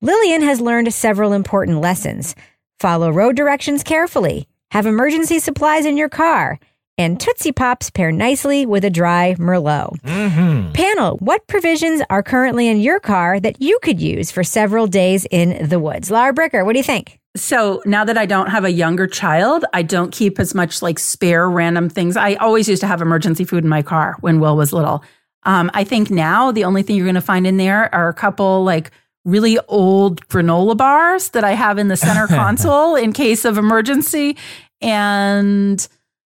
[0.00, 2.34] Lillian has learned several important lessons.
[2.78, 4.48] Follow road directions carefully.
[4.70, 6.58] Have emergency supplies in your car
[7.00, 9.98] and Tootsie Pops pair nicely with a dry Merlot.
[10.02, 10.72] Mm-hmm.
[10.72, 15.26] Panel, what provisions are currently in your car that you could use for several days
[15.30, 16.10] in the woods?
[16.10, 17.18] Laura Bricker, what do you think?
[17.36, 20.98] So now that I don't have a younger child, I don't keep as much like
[20.98, 22.18] spare random things.
[22.18, 25.02] I always used to have emergency food in my car when Will was little.
[25.44, 28.14] Um, I think now the only thing you're going to find in there are a
[28.14, 28.90] couple like
[29.24, 34.36] really old granola bars that I have in the center console in case of emergency.
[34.82, 35.88] And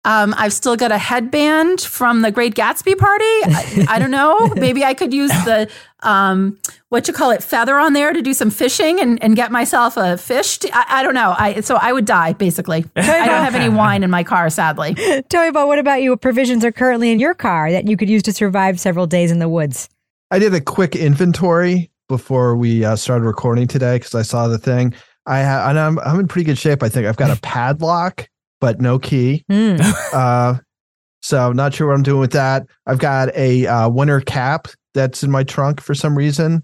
[0.05, 3.25] um, I've still got a headband from the Great Gatsby party.
[3.25, 4.49] I, I don't know.
[4.57, 6.59] Maybe I could use the um,
[6.91, 9.97] what you call it feather on there to do some fishing and, and get myself
[9.97, 10.59] a fish.
[10.73, 11.35] I don't know.
[11.39, 12.85] I so I would die basically.
[12.97, 14.95] I don't have any wine in my car, sadly.
[15.29, 16.11] Tell me about what about you?
[16.11, 19.31] What provisions are currently in your car that you could use to survive several days
[19.31, 19.89] in the woods?
[20.31, 24.59] I did a quick inventory before we uh, started recording today because I saw the
[24.59, 24.95] thing.
[25.27, 26.83] I have, and I'm I'm in pretty good shape.
[26.83, 28.29] I think I've got a padlock
[28.65, 29.45] but no key.
[29.51, 29.79] Mm.
[30.15, 30.59] Uh,
[31.23, 32.67] so not sure what I'm doing with that.
[32.87, 36.63] I've got a uh, winter cap that's in my trunk for some reason,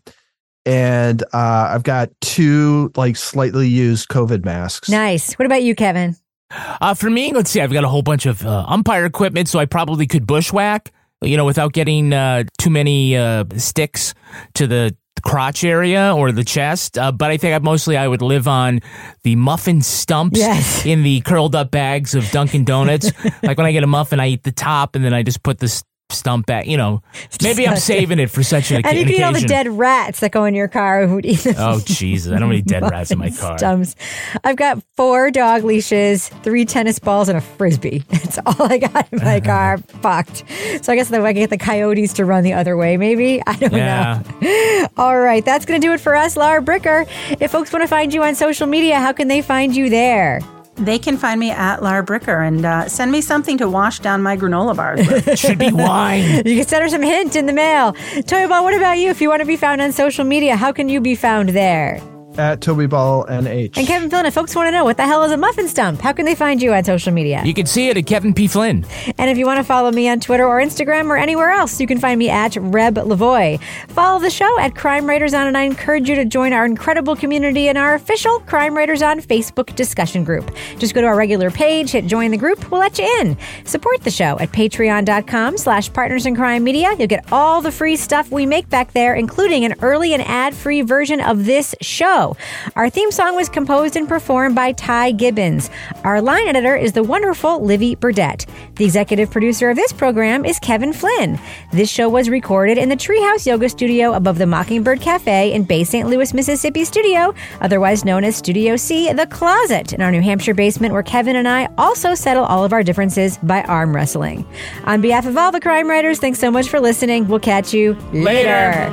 [0.65, 4.89] and uh, I've got two like slightly used COVID masks.
[4.89, 5.35] Nice.
[5.35, 6.15] What about you, Kevin?
[6.53, 7.61] Uh, for me, let's see.
[7.61, 10.93] I've got a whole bunch of uh, umpire equipment, so I probably could bushwhack.
[11.23, 14.15] You know, without getting uh, too many uh, sticks
[14.55, 16.99] to the crotch area or the chest.
[16.99, 18.81] Uh, but I think I, mostly I would live on
[19.23, 20.85] the muffin stumps Yes.
[20.87, 23.11] in the curled up bags of Dunkin' Donuts.
[23.43, 25.59] like when I get a muffin, I eat the top and then I just put
[25.59, 25.83] this
[26.13, 26.67] stump back.
[26.67, 27.03] You know,
[27.43, 29.69] maybe I'm saving it for such an, And you an can eat all the dead
[29.69, 31.07] rats that go in your car.
[31.07, 32.33] Who would eat Oh Jesus!
[32.33, 33.59] I don't need dead rats in my car.
[33.59, 33.97] Stumps.
[34.45, 38.05] I've got four dog leashes, three tennis balls, and a frisbee.
[38.11, 39.79] That's all I got in my car.
[40.03, 40.45] Fucked.
[40.83, 42.97] So I guess that I can get the coyotes to run the other way.
[42.97, 44.23] Maybe I don't Yeah.
[44.41, 44.87] know.
[44.97, 47.07] All right, that's gonna do it for us, Laura Bricker.
[47.41, 50.41] If folks want to find you on social media, how can they find you there?
[50.81, 54.23] They can find me at Lara Bricker and uh, send me something to wash down
[54.23, 55.07] my granola bars.
[55.07, 55.39] with.
[55.39, 56.21] Should be wine.
[56.51, 57.93] You can send her some hint in the mail.
[58.27, 59.11] Toy what about you?
[59.11, 62.01] If you want to be found on social media, how can you be found there?
[62.41, 63.77] At Toby Ball NH.
[63.77, 66.01] And Kevin Flynn, if folks want to know what the hell is a muffin stump,
[66.01, 67.43] how can they find you on social media?
[67.45, 68.47] You can see it at Kevin P.
[68.47, 68.87] Flynn.
[69.19, 71.87] And if you want to follow me on Twitter or Instagram or anywhere else, you
[71.87, 73.61] can find me at Reb Lavoie.
[73.89, 77.15] Follow the show at Crime Writers On, and I encourage you to join our incredible
[77.15, 80.51] community in our official Crime Writers On Facebook discussion group.
[80.79, 83.37] Just go to our regular page, hit join the group, we'll let you in.
[83.67, 86.95] Support the show at patreon.com slash partners in crime media.
[86.99, 90.81] You'll get all the free stuff we make back there, including an early and ad-free
[90.83, 92.30] version of this show.
[92.77, 95.71] Our theme song was composed and performed by Ty Gibbons.
[96.05, 98.47] Our line editor is the wonderful Livy Burdett.
[98.77, 101.39] The executive producer of this program is Kevin Flynn.
[101.73, 105.85] This show was recorded in the Treehouse Yoga Studio above the Mockingbird Cafe in Bay
[105.85, 106.09] St.
[106.09, 110.93] Louis, Mississippi studio, otherwise known as Studio C, The Closet, in our New Hampshire basement
[110.93, 114.47] where Kevin and I also settle all of our differences by arm wrestling.
[114.85, 117.29] On behalf of all the crime writers, thanks so much for listening.
[117.29, 118.89] We'll catch you later.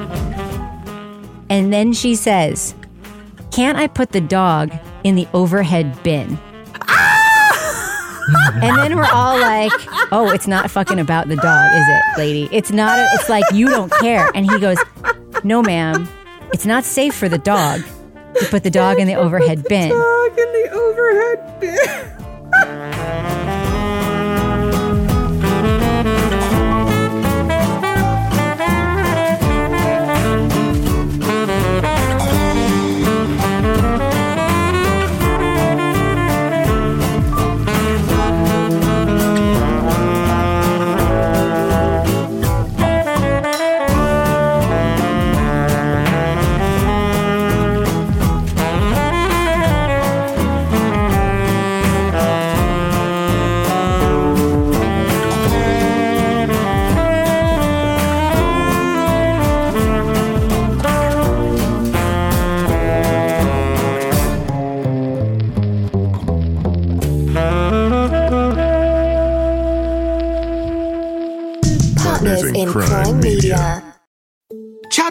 [1.50, 2.76] And then she says,
[3.58, 4.72] Can't I put the dog
[5.04, 6.38] in the overhead bin?
[6.88, 8.60] Ah!
[8.62, 9.72] and then we're all like,
[10.12, 12.50] "Oh, it's not fucking about the dog, is it, lady?
[12.52, 13.00] It's not.
[13.00, 14.78] A, it's like you don't care." And he goes,
[15.44, 16.08] "No, ma'am.
[16.54, 17.82] It's not safe for the dog
[18.40, 22.17] to put the dog in the overhead bin." Dog in the overhead bin.